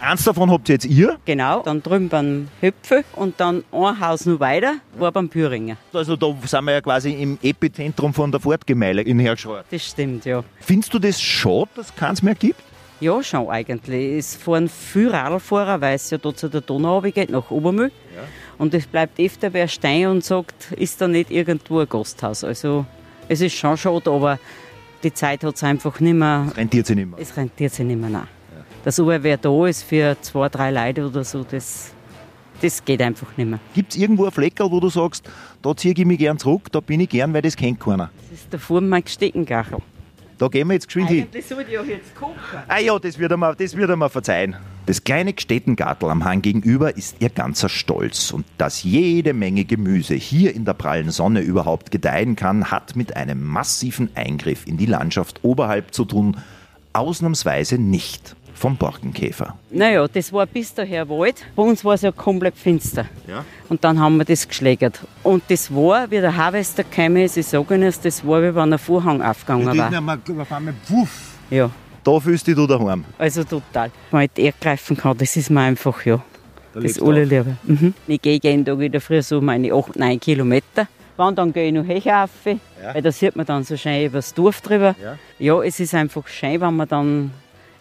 Eins 0.00 0.24
davon 0.24 0.50
habt 0.50 0.68
ihr 0.68 0.74
jetzt 0.76 0.86
ihr? 0.86 1.18
Genau. 1.26 1.62
Dann 1.62 1.82
drüben 1.82 2.08
beim 2.08 2.48
Höpfe 2.60 3.04
und 3.16 3.38
dann 3.38 3.64
ein 3.70 4.00
Haus 4.00 4.24
noch 4.24 4.40
weiter 4.40 4.74
war 4.98 5.12
beim 5.12 5.28
Püringer. 5.28 5.76
Also 5.92 6.16
da 6.16 6.34
sind 6.46 6.64
wir 6.64 6.72
ja 6.72 6.80
quasi 6.80 7.12
im 7.12 7.38
Epizentrum 7.42 8.14
von 8.14 8.30
der 8.32 8.40
Fortgemeile 8.40 9.02
in 9.02 9.18
Herrschreuth. 9.18 9.66
Das 9.70 9.86
stimmt, 9.86 10.24
ja. 10.24 10.42
Findest 10.60 10.94
du 10.94 10.98
das 10.98 11.20
schade, 11.20 11.68
dass 11.76 11.86
es 11.90 11.94
keins 11.96 12.22
mehr 12.22 12.34
gibt? 12.34 12.60
Ja, 13.00 13.22
schon 13.22 13.48
eigentlich. 13.48 14.18
Es 14.18 14.36
fahren 14.36 14.68
viele 14.68 15.12
Radlfahrer, 15.12 15.80
weil 15.80 15.96
es 15.96 16.10
ja 16.10 16.18
da 16.18 16.34
zu 16.34 16.48
der 16.48 16.60
Donau 16.62 17.00
geht, 17.02 17.30
nach 17.30 17.50
Obermüll. 17.50 17.92
Und 18.58 18.74
es 18.74 18.86
bleibt 18.86 19.18
öfter 19.20 19.52
wer 19.52 19.68
stehen 19.68 20.10
und 20.10 20.24
sagt, 20.24 20.72
ist 20.72 21.00
da 21.00 21.08
nicht 21.08 21.30
irgendwo 21.30 21.80
ein 21.80 21.88
Gasthaus. 21.88 22.44
Also 22.44 22.84
es 23.28 23.40
ist 23.40 23.54
schon 23.54 23.76
schade, 23.76 24.10
aber 24.10 24.38
die 25.02 25.12
Zeit 25.14 25.44
hat 25.44 25.54
es 25.56 25.62
einfach 25.62 25.98
nicht 26.00 26.12
mehr, 26.14 26.52
Rentiert 26.56 26.86
sich 26.86 26.96
nicht 26.96 27.08
mehr. 27.10 27.18
es 27.18 27.34
rentiert 27.36 27.72
sich 27.72 27.86
nicht 27.86 27.98
mehr. 28.00 28.10
Nein. 28.10 28.28
Dass 28.84 28.98
aber 28.98 29.22
wer 29.22 29.36
da 29.36 29.66
ist 29.66 29.82
für 29.82 30.16
zwei, 30.22 30.48
drei 30.48 30.70
Leute 30.70 31.06
oder 31.06 31.22
so, 31.22 31.44
das, 31.48 31.92
das 32.62 32.84
geht 32.84 33.02
einfach 33.02 33.36
nicht 33.36 33.48
mehr. 33.48 33.58
Gibt 33.74 33.92
es 33.92 33.98
irgendwo 33.98 34.24
einen 34.24 34.32
Fleckerl, 34.32 34.70
wo 34.70 34.80
du 34.80 34.88
sagst, 34.88 35.28
da 35.62 35.76
ziehe 35.76 35.94
ich 35.96 36.06
mich 36.06 36.18
gern 36.18 36.38
zurück, 36.38 36.72
da 36.72 36.80
bin 36.80 37.00
ich 37.00 37.10
gern, 37.10 37.34
weil 37.34 37.42
das 37.42 37.56
kennt 37.56 37.78
keiner. 37.78 38.10
Das 38.30 38.40
ist 38.40 38.52
der 38.52 38.58
Fuhrmann 38.58 39.04
Gesteckengachel. 39.04 39.78
Da 40.38 40.48
gehen 40.48 40.68
wir 40.68 40.74
jetzt 40.74 40.86
geschwind 40.86 41.10
hin. 41.10 41.24
Eigentlich 41.24 41.46
sollte 41.46 41.68
ich 41.68 41.74
ja 41.74 41.82
jetzt 41.82 42.14
kochen. 42.14 42.32
Ah 42.66 42.78
ja, 42.78 42.98
das 42.98 43.18
wird 43.18 43.30
er 43.30 43.36
mir, 43.36 43.54
das 43.54 43.76
wird 43.76 43.90
er 43.90 43.96
mir 43.96 44.08
verzeihen. 44.08 44.56
Das 44.86 45.04
kleine 45.04 45.34
Gstettengartel 45.34 46.08
am 46.08 46.24
Hang 46.24 46.40
gegenüber 46.40 46.96
ist 46.96 47.16
ihr 47.20 47.28
ganzer 47.28 47.68
Stolz. 47.68 48.30
Und 48.30 48.46
dass 48.56 48.82
jede 48.82 49.34
Menge 49.34 49.66
Gemüse 49.66 50.14
hier 50.14 50.54
in 50.54 50.64
der 50.64 50.72
prallen 50.72 51.10
Sonne 51.10 51.42
überhaupt 51.42 51.90
gedeihen 51.90 52.36
kann, 52.36 52.70
hat 52.70 52.96
mit 52.96 53.16
einem 53.16 53.44
massiven 53.44 54.08
Eingriff 54.16 54.66
in 54.66 54.78
die 54.78 54.86
Landschaft 54.86 55.40
oberhalb 55.42 55.92
zu 55.92 56.06
tun. 56.06 56.38
Ausnahmsweise 56.94 57.76
nicht 57.76 58.34
vom 58.60 58.76
Borkenkäfer. 58.76 59.56
Naja, 59.70 60.06
das 60.06 60.32
war 60.32 60.44
bis 60.46 60.74
daher 60.74 61.08
Wald. 61.08 61.36
Bei 61.56 61.62
uns 61.62 61.82
war 61.82 61.94
es 61.94 62.02
ja 62.02 62.12
komplett 62.12 62.56
finster. 62.56 63.06
Ja. 63.26 63.44
Und 63.70 63.82
dann 63.82 63.98
haben 63.98 64.18
wir 64.18 64.24
das 64.26 64.46
geschlägert. 64.46 65.00
Und 65.22 65.42
das 65.48 65.74
war, 65.74 66.10
wie 66.10 66.20
der 66.20 66.36
Harvester 66.36 66.84
gekommen 66.84 67.16
ist, 67.16 67.38
ich 67.38 67.46
sage 67.46 67.74
Ihnen, 67.74 67.92
das 68.02 68.26
war, 68.26 68.42
wie 68.42 68.54
wenn 68.54 68.72
ein 68.72 68.78
Vorhang 68.78 69.22
aufgegangen 69.22 69.66
war. 69.66 69.74
Ja, 71.50 71.70
Da 72.04 72.20
fühlst 72.20 72.46
du 72.46 72.54
dich 72.54 72.66
daheim. 72.66 73.04
also 73.18 73.44
total. 73.44 73.90
Wenn 74.10 74.20
ich 74.22 74.30
die 74.36 74.42
Erde 74.42 74.58
greifen 74.60 74.96
kann, 74.96 75.16
das 75.16 75.36
ist 75.36 75.50
mir 75.50 75.60
einfach, 75.62 76.04
ja. 76.04 76.22
Das 76.74 77.00
alle 77.02 77.24
liebe. 77.24 77.56
Mhm. 77.64 77.94
Ich 78.06 78.22
gehe 78.22 78.38
jeden 78.40 78.64
Tag 78.64 78.78
in 78.80 78.92
der 78.92 79.00
Früh 79.00 79.20
so 79.22 79.40
meine 79.40 79.72
8, 79.72 79.96
9 79.96 80.20
Kilometer. 80.20 80.86
Wann 81.16 81.34
dann 81.34 81.52
gehe 81.52 81.66
ich 81.66 81.72
noch 81.74 81.84
höher 81.84 82.14
rauf, 82.14 82.30
ja. 82.44 82.94
weil 82.94 83.02
da 83.02 83.10
sieht 83.10 83.36
man 83.36 83.44
dann 83.44 83.64
so 83.64 83.76
schön 83.76 84.06
über 84.06 84.18
das 84.18 84.32
Dorf 84.32 84.60
drüber. 84.60 84.94
Ja. 85.02 85.18
ja, 85.38 85.62
es 85.62 85.80
ist 85.80 85.94
einfach 85.94 86.26
schön, 86.28 86.60
wenn 86.60 86.76
man 86.76 86.88
dann 86.88 87.30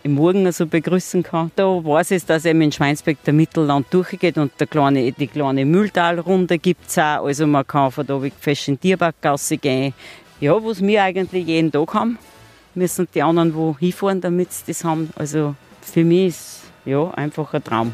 im 0.03 0.13
Morgen 0.13 0.51
so 0.51 0.65
begrüßen 0.65 1.23
kann. 1.23 1.51
Da 1.55 1.65
weiß 1.65 2.11
ich, 2.11 2.25
dass 2.25 2.45
eben 2.45 2.61
in 2.61 2.71
Schweinsberg 2.71 3.21
der 3.23 3.33
Mittelland 3.33 3.87
durchgeht 3.91 4.37
und 4.37 4.51
der 4.59 4.67
kleine, 4.67 5.11
die 5.11 5.27
kleine 5.27 5.65
Mühltalrunde 5.65 6.57
gibt 6.57 6.87
es 6.87 6.97
auch. 6.97 7.25
Also 7.25 7.45
man 7.45 7.67
kann 7.67 7.91
von 7.91 8.07
da 8.07 8.19
fest 8.39 8.67
in 8.67 8.75
die 8.75 8.89
Tierparkgasse 8.89 9.57
gehen. 9.57 9.93
Ja, 10.39 10.53
was 10.63 10.81
wir 10.81 11.03
eigentlich 11.03 11.47
jeden 11.47 11.71
Tag 11.71 11.93
haben, 11.93 12.17
müssen 12.75 13.07
die 13.13 13.21
anderen 13.21 13.53
wo 13.53 13.77
hinfahren, 13.77 14.21
damit 14.21 14.53
sie 14.53 14.63
das 14.67 14.83
haben. 14.83 15.09
Also 15.15 15.55
für 15.81 16.05
mich 16.05 16.27
ist 16.27 16.63
ja 16.85 17.11
einfach 17.11 17.53
ein 17.53 17.63
Traum. 17.63 17.93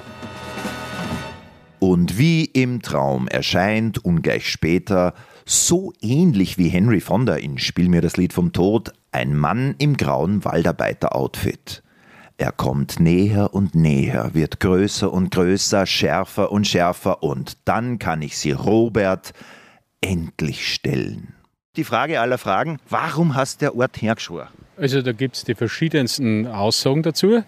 Und 1.80 2.18
wie 2.18 2.46
im 2.46 2.82
Traum 2.82 3.28
erscheint 3.28 4.04
ungleich 4.04 4.50
später, 4.50 5.14
so 5.46 5.94
ähnlich 6.02 6.58
wie 6.58 6.70
Henry 6.70 7.00
Fonda 7.00 7.36
in 7.36 7.60
Spiel 7.60 7.90
mir 7.90 8.02
das 8.02 8.18
Lied 8.18 8.34
vom 8.34 8.54
Tod, 8.54 8.92
ein 9.12 9.36
Mann 9.36 9.76
im 9.78 9.96
grauen 9.96 10.44
Waldarbeiter-Outfit. 10.44 11.84
Er 12.38 12.52
kommt 12.52 13.00
näher 13.00 13.54
und 13.54 13.76
näher, 13.76 14.32
wird 14.34 14.60
größer 14.60 15.12
und 15.12 15.32
größer, 15.32 15.86
schärfer 15.86 16.52
und 16.52 16.68
schärfer 16.68 17.24
und 17.24 17.58
dann 17.64 17.98
kann 17.98 18.22
ich 18.22 18.38
sie 18.38 18.52
Robert 18.52 19.32
endlich 20.02 20.74
stellen. 20.74 21.34
Die 21.78 21.86
Frage 21.86 22.20
aller 22.20 22.38
Fragen, 22.38 22.80
warum 22.90 23.36
hast 23.36 23.62
der 23.62 23.76
Ort 23.76 24.02
hergeschworen? 24.02 24.50
Also 24.78 25.02
da 25.02 25.14
gibt 25.14 25.38
es 25.38 25.44
die 25.46 25.56
verschiedensten 25.56 26.46
Aussagen 26.48 27.04
dazu. 27.04 27.32
Ja? 27.32 27.44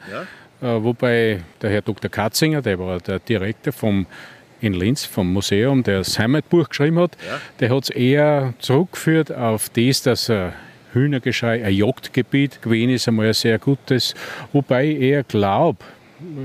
Äh, 0.62 0.84
wobei 0.84 1.44
der 1.62 1.70
Herr 1.70 1.82
Dr. 1.82 2.10
Katzinger, 2.10 2.62
der 2.62 2.80
war 2.80 3.00
der 3.00 3.20
Direktor 3.20 3.74
vom 3.74 4.08
in 4.60 4.74
Linz 4.74 5.06
vom 5.06 5.32
Museum, 5.32 5.84
der 5.84 6.00
das 6.00 6.18
Heimatbuch 6.18 6.70
geschrieben 6.70 6.98
hat, 7.00 7.16
ja. 7.28 7.40
der 7.60 7.70
hat 7.70 7.84
es 7.84 7.90
eher 7.92 8.56
zurückgeführt 8.58 9.32
auf 9.32 9.70
das, 9.70 10.02
dass 10.02 10.30
er 10.30 10.54
Hühnergeschrei 10.98 11.64
ein 11.64 11.74
Jagdgebiet 11.74 12.62
gewesen 12.62 12.90
ist, 12.92 13.08
einmal 13.08 13.28
ein 13.28 13.34
sehr 13.34 13.60
gutes. 13.60 14.14
Wobei 14.54 14.88
ich 14.88 15.00
eher 15.00 15.24
glaube, 15.24 15.80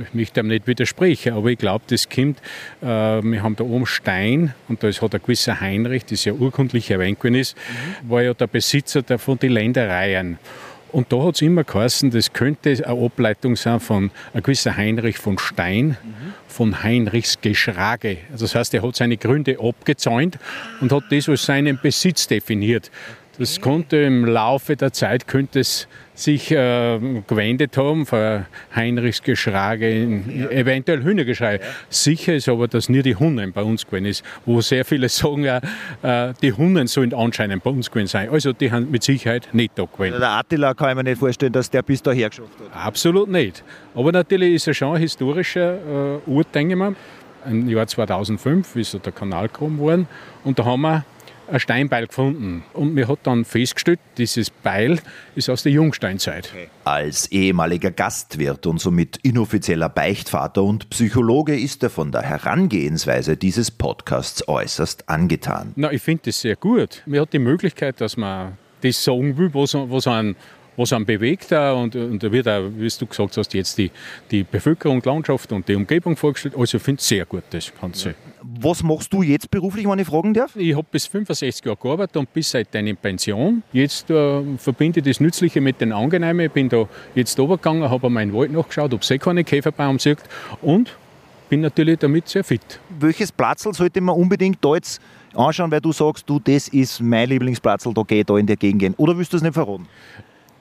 ich 0.02 0.14
möchte 0.14 0.34
dem 0.34 0.48
nicht 0.48 0.66
widersprechen, 0.66 1.32
aber 1.32 1.48
ich 1.48 1.58
glaube, 1.58 1.84
das 1.88 2.08
kommt, 2.08 2.38
äh, 2.82 2.86
wir 2.86 3.42
haben 3.42 3.56
da 3.56 3.64
oben 3.64 3.86
Stein 3.86 4.54
und 4.68 4.82
da 4.82 4.88
hat 4.88 5.14
ein 5.14 5.20
gewisser 5.22 5.60
Heinrich, 5.60 6.04
das 6.04 6.24
ja 6.24 6.32
urkundlich 6.32 6.90
erwähnt 6.90 7.20
gewesen 7.20 7.40
ist, 7.40 7.56
mhm. 7.56 8.10
war 8.10 8.22
ja 8.22 8.34
der 8.34 8.46
Besitzer 8.46 9.02
der, 9.02 9.18
von 9.18 9.38
den 9.38 9.52
Ländereien. 9.52 10.38
Und 10.92 11.10
da 11.10 11.22
hat 11.24 11.36
es 11.36 11.42
immer 11.42 11.64
geheißen, 11.64 12.10
das 12.10 12.34
könnte 12.34 12.70
eine 12.70 12.86
Ableitung 12.86 13.56
sein 13.56 13.80
von 13.80 14.10
ein 14.34 14.42
gewisser 14.42 14.76
Heinrich 14.76 15.16
von 15.16 15.38
Stein, 15.38 15.96
mhm. 16.02 16.34
von 16.46 16.82
Heinrichs 16.82 17.40
Geschrage. 17.40 18.18
Also 18.30 18.44
das 18.44 18.54
heißt, 18.54 18.74
er 18.74 18.82
hat 18.82 18.96
seine 18.96 19.16
Gründe 19.16 19.56
abgezäunt 19.58 20.38
und 20.82 20.92
hat 20.92 21.04
das 21.08 21.30
als 21.30 21.46
seinen 21.46 21.78
Besitz 21.80 22.28
definiert. 22.28 22.90
Das 23.42 23.60
konnte 23.60 23.96
im 23.96 24.24
Laufe 24.24 24.76
der 24.76 24.92
Zeit 24.92 25.26
könnte 25.26 25.58
es 25.58 25.88
sich 26.14 26.52
äh, 26.52 27.00
gewendet 27.26 27.76
haben 27.76 28.06
von 28.06 28.46
Heinrichs 28.72 29.20
Geschrage, 29.20 29.90
ja. 29.90 30.48
eventuell 30.50 31.02
Hühnergeschrei. 31.02 31.56
Ja. 31.56 31.60
Sicher 31.88 32.36
ist 32.36 32.48
aber, 32.48 32.68
dass 32.68 32.88
nie 32.88 33.02
die 33.02 33.16
Hunden 33.16 33.50
bei 33.50 33.64
uns 33.64 33.84
gewesen 33.84 34.06
ist, 34.06 34.24
wo 34.46 34.60
sehr 34.60 34.84
viele 34.84 35.08
sagen, 35.08 35.44
äh, 36.02 36.32
die 36.40 36.52
Hunden 36.52 36.86
sollen 36.86 37.12
anscheinend 37.12 37.64
bei 37.64 37.70
uns 37.70 37.90
gewesen 37.90 38.06
sein. 38.06 38.28
Also 38.28 38.52
die 38.52 38.70
haben 38.70 38.88
mit 38.92 39.02
Sicherheit 39.02 39.48
nicht 39.50 39.72
da 39.74 39.86
gewesen. 39.86 40.20
Der 40.20 40.30
Attila 40.30 40.72
kann 40.74 40.90
ich 40.90 40.94
mir 40.94 41.02
nicht 41.02 41.18
vorstellen, 41.18 41.52
dass 41.52 41.68
der 41.68 41.82
bis 41.82 42.00
daher 42.00 42.28
geschafft 42.28 42.60
hat. 42.60 42.86
Absolut 42.86 43.28
nicht. 43.28 43.64
Aber 43.96 44.12
natürlich 44.12 44.54
ist 44.54 44.68
er 44.68 44.74
schon 44.74 44.94
ein 44.94 45.00
historischer 45.00 45.78
äh, 46.28 46.30
Ort, 46.30 46.54
denke 46.54 46.74
ich 46.74 46.78
mal. 46.78 46.94
Im 47.44 47.68
Jahr 47.68 47.88
2005 47.88 48.76
ist 48.76 49.04
der 49.04 49.12
Kanal 49.12 49.48
gehoben 49.48 49.78
worden 49.78 50.06
und 50.44 50.60
da 50.60 50.64
haben 50.64 50.82
wir 50.82 51.04
ein 51.50 51.60
Steinbeil 51.60 52.06
gefunden. 52.06 52.64
Und 52.72 52.94
mir 52.94 53.08
hat 53.08 53.20
dann 53.24 53.44
festgestellt, 53.44 54.00
dieses 54.18 54.50
Beil 54.50 54.98
ist 55.34 55.50
aus 55.50 55.62
der 55.62 55.72
Jungsteinzeit. 55.72 56.52
Als 56.84 57.30
ehemaliger 57.30 57.90
Gastwirt 57.90 58.66
und 58.66 58.80
somit 58.80 59.18
inoffizieller 59.22 59.88
Beichtvater 59.88 60.62
und 60.62 60.90
Psychologe 60.90 61.58
ist 61.58 61.82
er 61.82 61.90
von 61.90 62.12
der 62.12 62.22
Herangehensweise 62.22 63.36
dieses 63.36 63.70
Podcasts 63.70 64.46
äußerst 64.46 65.08
angetan. 65.08 65.72
Na, 65.76 65.92
ich 65.92 66.02
finde 66.02 66.22
das 66.26 66.40
sehr 66.40 66.56
gut. 66.56 67.02
Mir 67.06 67.22
hat 67.22 67.32
die 67.32 67.38
Möglichkeit, 67.38 68.00
dass 68.00 68.16
man 68.16 68.56
das 68.80 69.02
sagen 69.02 69.36
will, 69.36 69.52
was, 69.54 69.74
was 69.74 70.06
einen 70.06 70.36
was 70.76 70.92
einen 70.92 71.04
bewegt 71.04 71.52
und, 71.52 71.94
und 71.94 72.22
da 72.22 72.32
wird 72.32 72.48
auch, 72.48 72.62
wie 72.76 72.88
du 72.88 73.06
gesagt 73.06 73.36
hast, 73.36 73.52
jetzt 73.54 73.76
die, 73.78 73.90
die 74.30 74.42
Bevölkerung, 74.42 75.02
die 75.02 75.08
Landschaft 75.08 75.52
und 75.52 75.68
die 75.68 75.74
Umgebung 75.74 76.16
vorgestellt. 76.16 76.54
Also 76.56 76.78
ich 76.78 76.82
finde 76.82 77.00
es 77.00 77.08
sehr 77.08 77.26
gut, 77.26 77.44
das 77.50 77.72
Ganze. 77.78 78.10
Ja. 78.10 78.14
Was 78.60 78.82
machst 78.82 79.12
du 79.12 79.22
jetzt 79.22 79.50
beruflich, 79.50 79.86
wenn 79.86 79.98
ich 79.98 80.06
fragen 80.06 80.34
darf? 80.34 80.56
Ich 80.56 80.74
habe 80.74 80.86
bis 80.90 81.06
65 81.06 81.64
Jahre 81.64 81.76
gearbeitet 81.76 82.16
und 82.16 82.32
bis 82.32 82.50
seitdem 82.50 82.86
in 82.86 82.96
Pension. 82.96 83.62
Jetzt 83.72 84.10
äh, 84.10 84.42
verbinde 84.56 85.00
ich 85.00 85.06
das 85.06 85.20
Nützliche 85.20 85.60
mit 85.60 85.80
den 85.80 85.92
Angenehmen. 85.92 86.46
Ich 86.46 86.52
bin 86.52 86.68
da 86.68 86.88
jetzt 87.14 87.38
runtergegangen, 87.38 87.88
habe 87.88 88.10
meinen 88.10 88.32
Wald 88.32 88.52
nachgeschaut, 88.52 88.92
ob 88.94 89.02
es 89.02 89.10
eh 89.10 89.18
keine 89.18 89.44
Käferbaum 89.44 89.98
sieht 89.98 90.18
und 90.60 90.96
bin 91.48 91.60
natürlich 91.60 91.98
damit 91.98 92.28
sehr 92.28 92.44
fit. 92.44 92.80
Welches 92.98 93.30
Platzl 93.30 93.74
sollte 93.74 94.00
man 94.00 94.16
unbedingt 94.16 94.64
da 94.64 94.74
jetzt 94.74 95.02
anschauen, 95.34 95.70
weil 95.70 95.80
du 95.80 95.92
sagst, 95.92 96.28
du, 96.28 96.38
das 96.38 96.68
ist 96.68 97.00
mein 97.00 97.28
Lieblingsplatzl, 97.28 97.92
da 97.92 98.02
gehe 98.02 98.20
ich 98.20 98.26
da 98.26 98.38
in 98.38 98.46
der 98.46 98.56
Gegend 98.56 98.80
gehen? 98.80 98.94
Oder 98.96 99.16
willst 99.16 99.32
du 99.32 99.36
das 99.36 99.42
nicht 99.42 99.54
verraten? 99.54 99.86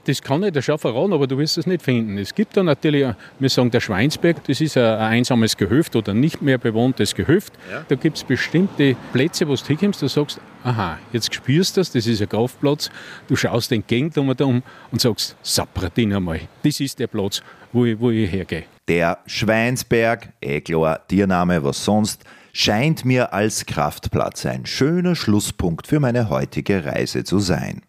Das 0.05 0.21
kann 0.21 0.41
ich 0.43 0.51
dir 0.51 0.63
schon 0.63 0.79
verraten, 0.79 1.13
aber 1.13 1.27
du 1.27 1.37
wirst 1.37 1.59
es 1.59 1.67
nicht 1.67 1.83
finden. 1.83 2.17
Es 2.17 2.33
gibt 2.33 2.57
da 2.57 2.63
natürlich, 2.63 3.07
wir 3.37 3.49
sagen 3.49 3.69
der 3.69 3.79
Schweinsberg, 3.79 4.43
das 4.45 4.59
ist 4.59 4.75
ein, 4.75 4.95
einsames 4.95 5.55
Gehöft 5.55 5.95
oder 5.95 6.13
nicht 6.13 6.41
mehr 6.41 6.57
bewohntes 6.57 7.13
Gehöft. 7.13 7.53
Ja. 7.71 7.85
Da 7.87 7.95
gibt 7.95 8.17
es 8.17 8.23
bestimmte 8.23 8.95
Plätze, 9.13 9.47
wo 9.47 9.55
du 9.55 9.63
hinkommst, 9.63 10.01
du 10.01 10.07
sagst, 10.07 10.39
aha, 10.63 10.97
jetzt 11.13 11.33
spürst 11.33 11.77
du 11.77 11.81
das, 11.81 11.91
das 11.91 12.07
ist 12.07 12.19
ein 12.21 12.29
Kaufplatz, 12.29 12.89
du 13.27 13.35
schaust 13.35 13.71
entgegen 13.71 14.11
um 14.17 14.63
und 14.91 15.01
sagst, 15.01 15.35
Sapratin 15.43 16.13
einmal, 16.13 16.41
das 16.63 16.79
ist 16.79 16.97
der 16.97 17.07
Platz, 17.07 17.41
wo 17.71 17.85
ich, 17.85 17.99
wo 17.99 18.09
ich 18.09 18.31
hergehe. 18.31 18.63
Der 18.87 19.19
Schweinsberg, 19.27 20.29
eh 20.41 20.61
klar, 20.61 21.07
Tiername, 21.07 21.63
was 21.63 21.85
sonst, 21.85 22.23
scheint 22.53 23.05
mir 23.05 23.33
als 23.33 23.65
Kraftplatz 23.65 24.45
ein 24.45 24.65
schöner 24.65 25.15
Schlusspunkt 25.15 25.87
für 25.87 25.99
meine 25.99 26.29
heutige 26.29 26.83
Reise 26.85 27.23
zu 27.23 27.39
sein. 27.39 27.83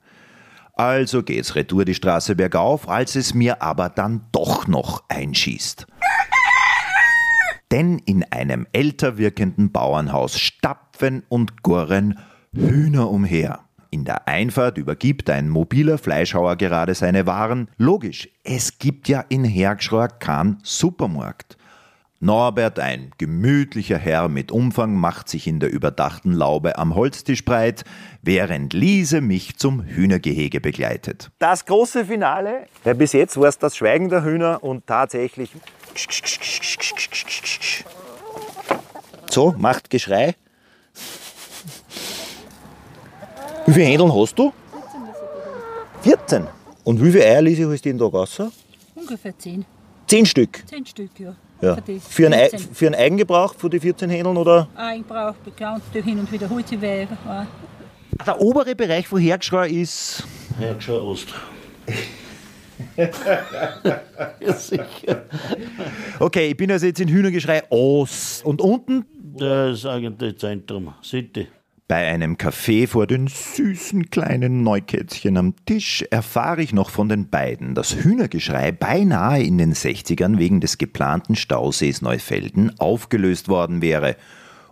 Also 0.75 1.23
geht's 1.23 1.55
retour 1.55 1.85
die 1.85 1.95
Straße 1.95 2.35
bergauf, 2.35 2.89
als 2.89 3.15
es 3.15 3.35
mir 3.35 3.63
aber 3.63 3.89
dann 3.89 4.27
doch 4.33 4.67
noch 4.67 5.05
einschießt. 5.09 5.87
Denn 7.71 7.99
in 7.99 8.25
einem 8.31 8.67
älter 8.73 9.19
wirkenden 9.19 9.73
Bauernhaus 9.73 10.39
stapfen 10.39 11.23
und 11.29 11.63
gurren 11.63 12.19
Hühner 12.55 13.11
umher. 13.11 13.61
In 13.91 14.05
der 14.07 14.27
Einfahrt 14.27 14.79
übergibt 14.79 15.29
ein 15.29 15.51
mobiler 15.51 15.99
Fleischhauer 15.99 16.57
gerade 16.57 16.95
seine 16.95 17.27
Waren. 17.27 17.69
Logisch, 17.77 18.29
es 18.43 18.79
gibt 18.79 19.09
ja 19.09 19.23
in 19.29 19.45
Hergschrohr 19.45 20.09
keinen 20.09 20.59
Supermarkt. 20.63 21.59
Norbert, 22.23 22.79
ein 22.79 23.11
gemütlicher 23.19 23.99
Herr 23.99 24.29
mit 24.29 24.53
Umfang, 24.53 24.95
macht 24.95 25.29
sich 25.29 25.49
in 25.49 25.59
der 25.59 25.73
überdachten 25.73 26.31
Laube 26.31 26.79
am 26.79 26.95
Holztisch 26.95 27.45
breit, 27.45 27.83
während 28.23 28.75
Liese 28.75 29.21
mich 29.21 29.57
zum 29.57 29.83
Hühnergehege 29.83 30.61
begleitet. 30.61 31.33
Das 31.41 31.67
große 31.67 32.05
Finale, 32.05 32.67
ja, 32.85 32.95
bis 32.95 33.13
jetzt 33.13 33.37
war 33.39 33.49
es 33.49 33.59
das 33.59 33.77
Schweigen 33.77 34.09
der 34.09 34.23
Hühner 34.23 34.63
und 34.63 34.87
tatsächlich. 34.87 35.51
So, 39.29 39.57
macht 39.59 39.91
Geschrei. 39.91 40.37
Wie 43.67 43.73
viele 43.73 43.87
Händeln 43.87 44.15
hast 44.15 44.39
du? 44.39 44.53
14. 46.03 46.47
Und 46.85 47.03
wie 47.03 47.11
viele 47.11 47.25
Eier, 47.25 47.43
Lise, 47.43 47.69
hast 47.69 47.85
du 47.85 47.89
jeden 47.89 47.99
Tag 47.99 48.13
raus? 48.13 48.41
Ungefähr 48.95 49.37
10. 49.37 49.65
10 50.07 50.27
Stück? 50.27 50.63
10 50.69 50.87
Stück, 50.87 51.19
ja. 51.19 51.35
Ja. 51.63 51.77
Für, 51.77 52.01
für, 52.01 52.27
einen, 52.27 52.59
für 52.59 52.87
einen 52.87 52.97
Eigengebrauch 52.97 53.55
für 53.55 53.71
die 53.71 53.79
14 53.79 54.11
Händeln 54.11 54.37
oder? 54.37 54.69
Eigengebrauch, 54.75 55.35
bekannt 55.45 55.85
hin 55.93 56.19
und 56.19 56.31
wieder 56.31 56.51
holt 56.51 56.67
sie 56.67 56.81
weg. 56.81 57.09
Der 58.27 58.41
obere 58.41 58.75
Bereich 58.75 59.07
von 59.07 59.21
Hergschrau 59.21 59.63
ist. 59.63 60.25
Hergschrau 60.59 61.11
Ost. 61.11 61.29
ja, 62.97 64.53
sicher. 64.53 65.25
Okay, 66.19 66.49
ich 66.49 66.57
bin 66.57 66.73
also 66.73 66.87
jetzt 66.87 67.01
in 67.01 67.09
Hühnergeschrei 67.09 67.63
Ost. 67.71 68.45
Und 68.45 68.61
unten? 68.61 69.05
Das 69.39 69.79
ist 69.79 69.87
eigentlich 69.87 70.39
Zentrum, 70.39 70.93
City. 71.03 71.47
Bei 71.89 72.07
einem 72.09 72.37
Café 72.37 72.87
vor 72.87 73.07
den 73.07 73.27
süßen 73.27 74.09
kleinen 74.09 74.63
Neukätzchen 74.63 75.37
am 75.37 75.55
Tisch 75.67 76.03
erfahre 76.11 76.63
ich 76.63 76.73
noch 76.73 76.91
von 76.91 77.09
den 77.09 77.29
beiden, 77.29 77.75
dass 77.75 77.97
Hühnergeschrei 77.97 78.73
beinahe 78.73 79.43
in 79.43 79.59
den 79.59 79.75
60ern 79.75 80.39
wegen 80.39 80.61
des 80.61 80.79
geplanten 80.79 81.37
Stausees 81.37 82.01
Neufelden 82.01 82.79
aufgelöst 82.79 83.49
worden 83.49 83.83
wäre 83.83 84.17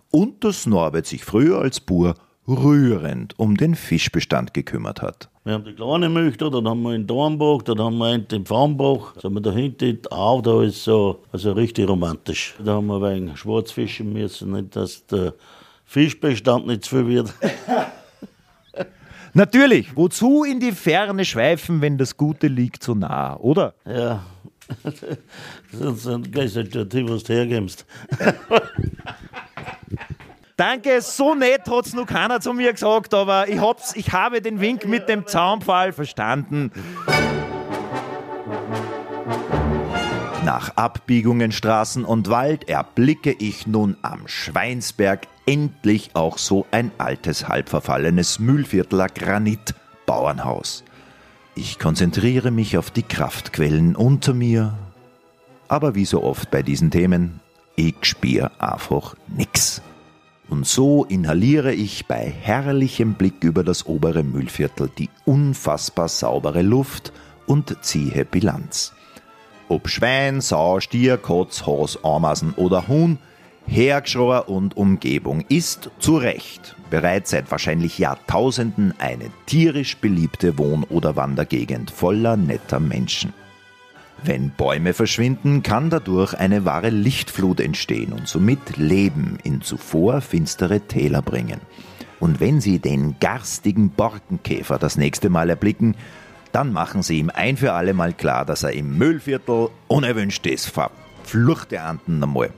und 0.09 0.43
dass 0.43 0.65
Norbert 0.65 1.05
sich 1.05 1.23
früher 1.23 1.59
als 1.59 1.79
Bur 1.79 2.15
rührend 2.47 3.37
um 3.37 3.55
den 3.55 3.75
Fischbestand 3.75 4.53
gekümmert 4.53 5.01
hat. 5.01 5.29
Wir 5.43 5.53
haben 5.53 5.65
die 5.65 5.73
kleine 5.73 6.09
Milch 6.09 6.37
da, 6.37 6.49
dann 6.49 6.67
haben 6.67 6.81
wir 6.83 6.93
in 6.93 7.07
Dornbach, 7.07 7.61
dann 7.63 7.79
haben 7.79 7.97
wir 7.97 8.13
in 8.13 8.45
Farnbach, 8.45 9.13
dann 9.21 9.33
wir 9.33 9.41
da 9.41 9.51
hinten 9.51 9.99
auch, 10.09 10.41
da 10.41 10.63
ist 10.63 10.83
so, 10.83 11.23
also 11.31 11.51
richtig 11.51 11.87
romantisch. 11.87 12.55
Da 12.63 12.75
haben 12.75 12.87
wir 12.87 13.01
wegen 13.01 13.35
Schwarzfischen 13.35 14.13
müssen, 14.13 14.51
nicht, 14.51 14.75
dass 14.75 15.05
der 15.07 15.33
Fischbestand 15.91 16.67
nicht 16.67 16.85
zu 16.85 16.95
viel 16.95 17.07
wird. 17.07 17.33
Natürlich, 19.33 19.93
wozu 19.93 20.45
in 20.45 20.61
die 20.61 20.71
Ferne 20.71 21.25
schweifen, 21.25 21.81
wenn 21.81 21.97
das 21.97 22.15
Gute 22.15 22.47
liegt 22.47 22.81
so 22.81 22.95
nah, 22.95 23.35
oder? 23.35 23.73
Ja, 23.85 24.23
sonst 25.73 26.31
gehst 26.31 26.55
du 26.55 27.09
was 27.09 27.23
du 27.23 27.33
hergibst. 27.33 27.85
Danke, 30.55 31.01
so 31.01 31.35
nett 31.35 31.69
hat 31.69 31.87
es 31.87 31.93
noch 31.93 32.05
keiner 32.05 32.39
zu 32.39 32.53
mir 32.53 32.71
gesagt, 32.71 33.13
aber 33.13 33.49
ich, 33.49 33.59
hab's, 33.59 33.93
ich 33.93 34.13
habe 34.13 34.41
den 34.41 34.61
Wink 34.61 34.87
mit 34.87 35.09
dem 35.09 35.27
Zaunpfahl 35.27 35.91
verstanden. 35.91 36.71
Nach 40.45 40.77
Abbiegungen 40.77 41.51
Straßen 41.51 42.05
und 42.05 42.29
Wald 42.29 42.69
erblicke 42.69 43.35
ich 43.37 43.67
nun 43.67 43.97
am 44.01 44.27
Schweinsberg 44.27 45.27
endlich 45.51 46.11
auch 46.13 46.37
so 46.37 46.65
ein 46.71 46.91
altes, 46.97 47.49
halbverfallenes 47.49 48.39
Mühlviertler 48.39 49.07
Granit-Bauernhaus. 49.07 50.85
Ich 51.55 51.77
konzentriere 51.77 52.51
mich 52.51 52.77
auf 52.77 52.89
die 52.89 53.03
Kraftquellen 53.03 53.97
unter 53.97 54.33
mir, 54.33 54.77
aber 55.67 55.93
wie 55.93 56.05
so 56.05 56.23
oft 56.23 56.51
bei 56.51 56.63
diesen 56.63 56.89
Themen, 56.89 57.41
ich 57.75 57.95
spür 58.03 58.51
einfach 58.59 59.17
nix. 59.27 59.81
Und 60.47 60.65
so 60.65 61.03
inhaliere 61.03 61.73
ich 61.73 62.05
bei 62.05 62.33
herrlichem 62.41 63.15
Blick 63.15 63.43
über 63.43 63.65
das 63.65 63.85
obere 63.85 64.23
Mühlviertel 64.23 64.89
die 64.97 65.09
unfassbar 65.25 66.07
saubere 66.07 66.61
Luft 66.61 67.11
und 67.45 67.75
ziehe 67.81 68.23
Bilanz. 68.23 68.93
Ob 69.67 69.89
Schwein, 69.89 70.39
Sau, 70.39 70.79
Stier, 70.79 71.17
Kotz, 71.17 71.67
Has, 71.67 72.01
Ameisen 72.05 72.53
oder 72.53 72.87
Huhn, 72.87 73.17
Hergschrohr 73.67 74.49
und 74.49 74.75
Umgebung 74.75 75.45
ist 75.47 75.89
zu 75.99 76.17
Recht 76.17 76.75
bereits 76.91 77.31
seit 77.31 77.49
wahrscheinlich 77.49 77.97
Jahrtausenden 77.97 78.93
eine 78.99 79.31
tierisch 79.47 79.97
beliebte 79.97 80.59
Wohn- 80.59 80.83
oder 80.83 81.15
Wandergegend 81.15 81.89
voller 81.89 82.37
netter 82.37 82.79
Menschen. 82.79 83.33
Wenn 84.23 84.51
Bäume 84.51 84.93
verschwinden, 84.93 85.63
kann 85.63 85.89
dadurch 85.89 86.35
eine 86.35 86.63
wahre 86.63 86.91
Lichtflut 86.91 87.59
entstehen 87.59 88.13
und 88.13 88.27
somit 88.27 88.77
Leben 88.77 89.39
in 89.43 89.61
zuvor 89.61 90.21
finstere 90.21 90.81
Täler 90.81 91.23
bringen. 91.23 91.59
Und 92.19 92.39
wenn 92.39 92.61
Sie 92.61 92.77
den 92.77 93.15
garstigen 93.19 93.89
Borkenkäfer 93.89 94.77
das 94.77 94.95
nächste 94.95 95.29
Mal 95.29 95.49
erblicken, 95.49 95.95
dann 96.51 96.71
machen 96.71 97.01
Sie 97.01 97.17
ihm 97.17 97.31
ein 97.33 97.57
für 97.57 97.73
alle 97.73 97.95
Mal 97.95 98.13
klar, 98.13 98.45
dass 98.45 98.61
er 98.61 98.73
im 98.73 98.95
Müllviertel 98.95 99.69
unerwünscht 99.87 100.45
ist. 100.45 100.69
Verfluchte 100.69 101.81
Anden 101.81 102.21
einmal. 102.21 102.51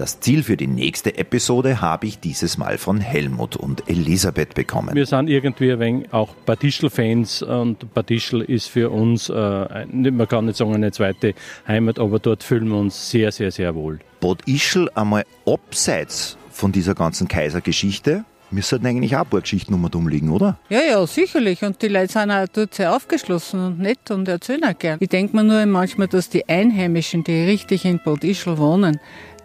Das 0.00 0.18
Ziel 0.18 0.42
für 0.42 0.56
die 0.56 0.66
nächste 0.66 1.18
Episode 1.18 1.82
habe 1.82 2.06
ich 2.06 2.18
dieses 2.18 2.56
Mal 2.56 2.78
von 2.78 3.02
Helmut 3.02 3.56
und 3.56 3.86
Elisabeth 3.86 4.54
bekommen. 4.54 4.94
Wir 4.94 5.04
sind 5.04 5.28
irgendwie 5.28 5.72
ein 5.72 5.78
wenig 5.78 6.14
auch 6.14 6.34
Badischl-Fans 6.46 7.42
und 7.42 7.92
Badischl 7.92 8.40
ist 8.40 8.68
für 8.68 8.88
uns, 8.88 9.28
äh, 9.28 9.34
man 9.34 10.26
kann 10.26 10.46
nicht 10.46 10.56
sagen 10.56 10.74
eine 10.74 10.90
zweite 10.90 11.34
Heimat, 11.68 11.98
aber 11.98 12.18
dort 12.18 12.42
fühlen 12.42 12.68
wir 12.68 12.78
uns 12.78 13.10
sehr, 13.10 13.30
sehr, 13.30 13.50
sehr 13.50 13.74
wohl. 13.74 13.98
Bad 14.20 14.38
Ischl 14.48 14.88
einmal 14.94 15.26
abseits 15.44 16.38
von 16.50 16.72
dieser 16.72 16.94
ganzen 16.94 17.28
Kaisergeschichte 17.28 18.24
müssten 18.50 18.84
eigentlich 18.86 19.14
auch 19.16 19.20
ein 19.20 19.26
paar 19.26 19.42
Geschichten 19.42 19.74
um 19.74 19.84
und 19.84 19.94
um 19.94 20.08
liegen, 20.08 20.30
oder? 20.30 20.58
Ja, 20.70 20.80
ja, 20.80 21.06
sicherlich. 21.06 21.62
Und 21.62 21.82
die 21.82 21.88
Leute 21.88 22.14
sind 22.14 22.30
auch 22.30 22.48
dort 22.48 22.74
sehr 22.74 22.96
aufgeschlossen 22.96 23.64
und 23.64 23.78
nett 23.78 24.10
und 24.10 24.26
erzählen 24.28 24.64
auch 24.64 24.78
gern. 24.78 24.98
Ich 25.00 25.08
denke 25.08 25.36
mir 25.36 25.44
nur 25.44 25.64
manchmal, 25.66 26.08
dass 26.08 26.30
die 26.30 26.48
Einheimischen, 26.48 27.22
die 27.22 27.44
richtig 27.44 27.84
in 27.84 28.00
Bad 28.02 28.24
Ischl 28.24 28.58
wohnen, 28.58 28.98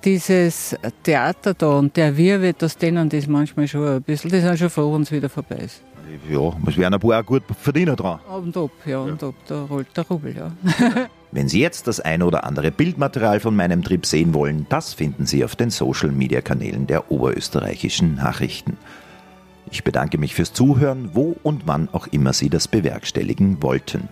dieses 0.05 0.75
Theater 1.03 1.53
da 1.53 1.79
und 1.79 1.97
der 1.97 2.15
Wirbel, 2.15 2.53
dass 2.53 2.77
denen 2.77 3.09
das 3.09 3.27
manchmal 3.27 3.67
schon 3.67 3.87
ein 3.87 4.01
bisschen, 4.03 4.31
die 4.31 4.39
sind 4.39 4.57
schon 4.57 4.69
froh, 4.69 4.93
wenn 4.93 5.01
es 5.01 5.11
wieder 5.11 5.29
vorbei 5.29 5.57
ist. 5.57 5.81
Ja, 6.29 6.53
es 6.67 6.77
wären 6.77 6.93
ein 6.93 6.99
paar 6.99 7.19
auch 7.19 7.25
gut 7.25 7.43
Verdiener 7.59 7.95
dran. 7.95 8.19
Und 8.29 8.55
ob, 8.55 8.71
ja, 8.85 8.99
und 8.99 9.21
ob, 9.23 9.35
da 9.47 9.63
rollt 9.65 9.87
der 9.97 10.07
Rubel, 10.07 10.35
ja. 10.35 10.51
Wenn 11.31 11.49
Sie 11.49 11.59
jetzt 11.59 11.87
das 11.87 11.99
ein 11.99 12.21
oder 12.21 12.45
andere 12.45 12.71
Bildmaterial 12.71 13.39
von 13.41 13.55
meinem 13.55 13.83
Trip 13.83 14.05
sehen 14.05 14.33
wollen, 14.33 14.67
das 14.69 14.93
finden 14.93 15.25
Sie 15.25 15.43
auf 15.43 15.55
den 15.55 15.69
Social-Media-Kanälen 15.69 16.87
der 16.87 17.11
oberösterreichischen 17.11 18.15
Nachrichten. 18.15 18.77
Ich 19.71 19.83
bedanke 19.83 20.17
mich 20.17 20.35
fürs 20.35 20.53
Zuhören, 20.53 21.09
wo 21.13 21.35
und 21.43 21.63
wann 21.65 21.89
auch 21.91 22.07
immer 22.07 22.31
Sie 22.31 22.49
das 22.49 22.67
bewerkstelligen 22.67 23.61
wollten. 23.61 24.07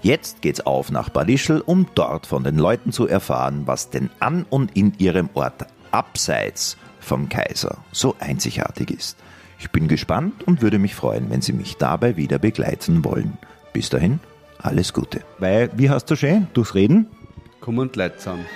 Jetzt 0.00 0.42
geht's 0.42 0.60
auf 0.60 0.92
nach 0.92 1.08
Badischl, 1.08 1.62
um 1.64 1.86
dort 1.94 2.26
von 2.26 2.44
den 2.44 2.56
Leuten 2.56 2.92
zu 2.92 3.08
erfahren, 3.08 3.62
was 3.66 3.90
denn 3.90 4.10
an 4.20 4.46
und 4.48 4.76
in 4.76 4.94
ihrem 4.98 5.28
Ort 5.34 5.66
abseits 5.90 6.76
vom 7.00 7.28
Kaiser 7.28 7.78
so 7.90 8.14
einzigartig 8.20 8.90
ist. 8.90 9.16
Ich 9.58 9.70
bin 9.70 9.88
gespannt 9.88 10.46
und 10.46 10.62
würde 10.62 10.78
mich 10.78 10.94
freuen, 10.94 11.30
wenn 11.30 11.42
Sie 11.42 11.52
mich 11.52 11.76
dabei 11.78 12.16
wieder 12.16 12.38
begleiten 12.38 13.04
wollen. 13.04 13.38
Bis 13.72 13.90
dahin, 13.90 14.20
alles 14.58 14.92
Gute. 14.92 15.22
Weil, 15.38 15.70
wie 15.76 15.90
hast 15.90 16.06
du 16.10 16.16
schön? 16.16 16.46
Durchs 16.52 16.74
Reden? 16.74 17.08
Komm 17.60 17.78
und 17.78 17.96
Leid 17.96 18.20
zusammen. 18.20 18.46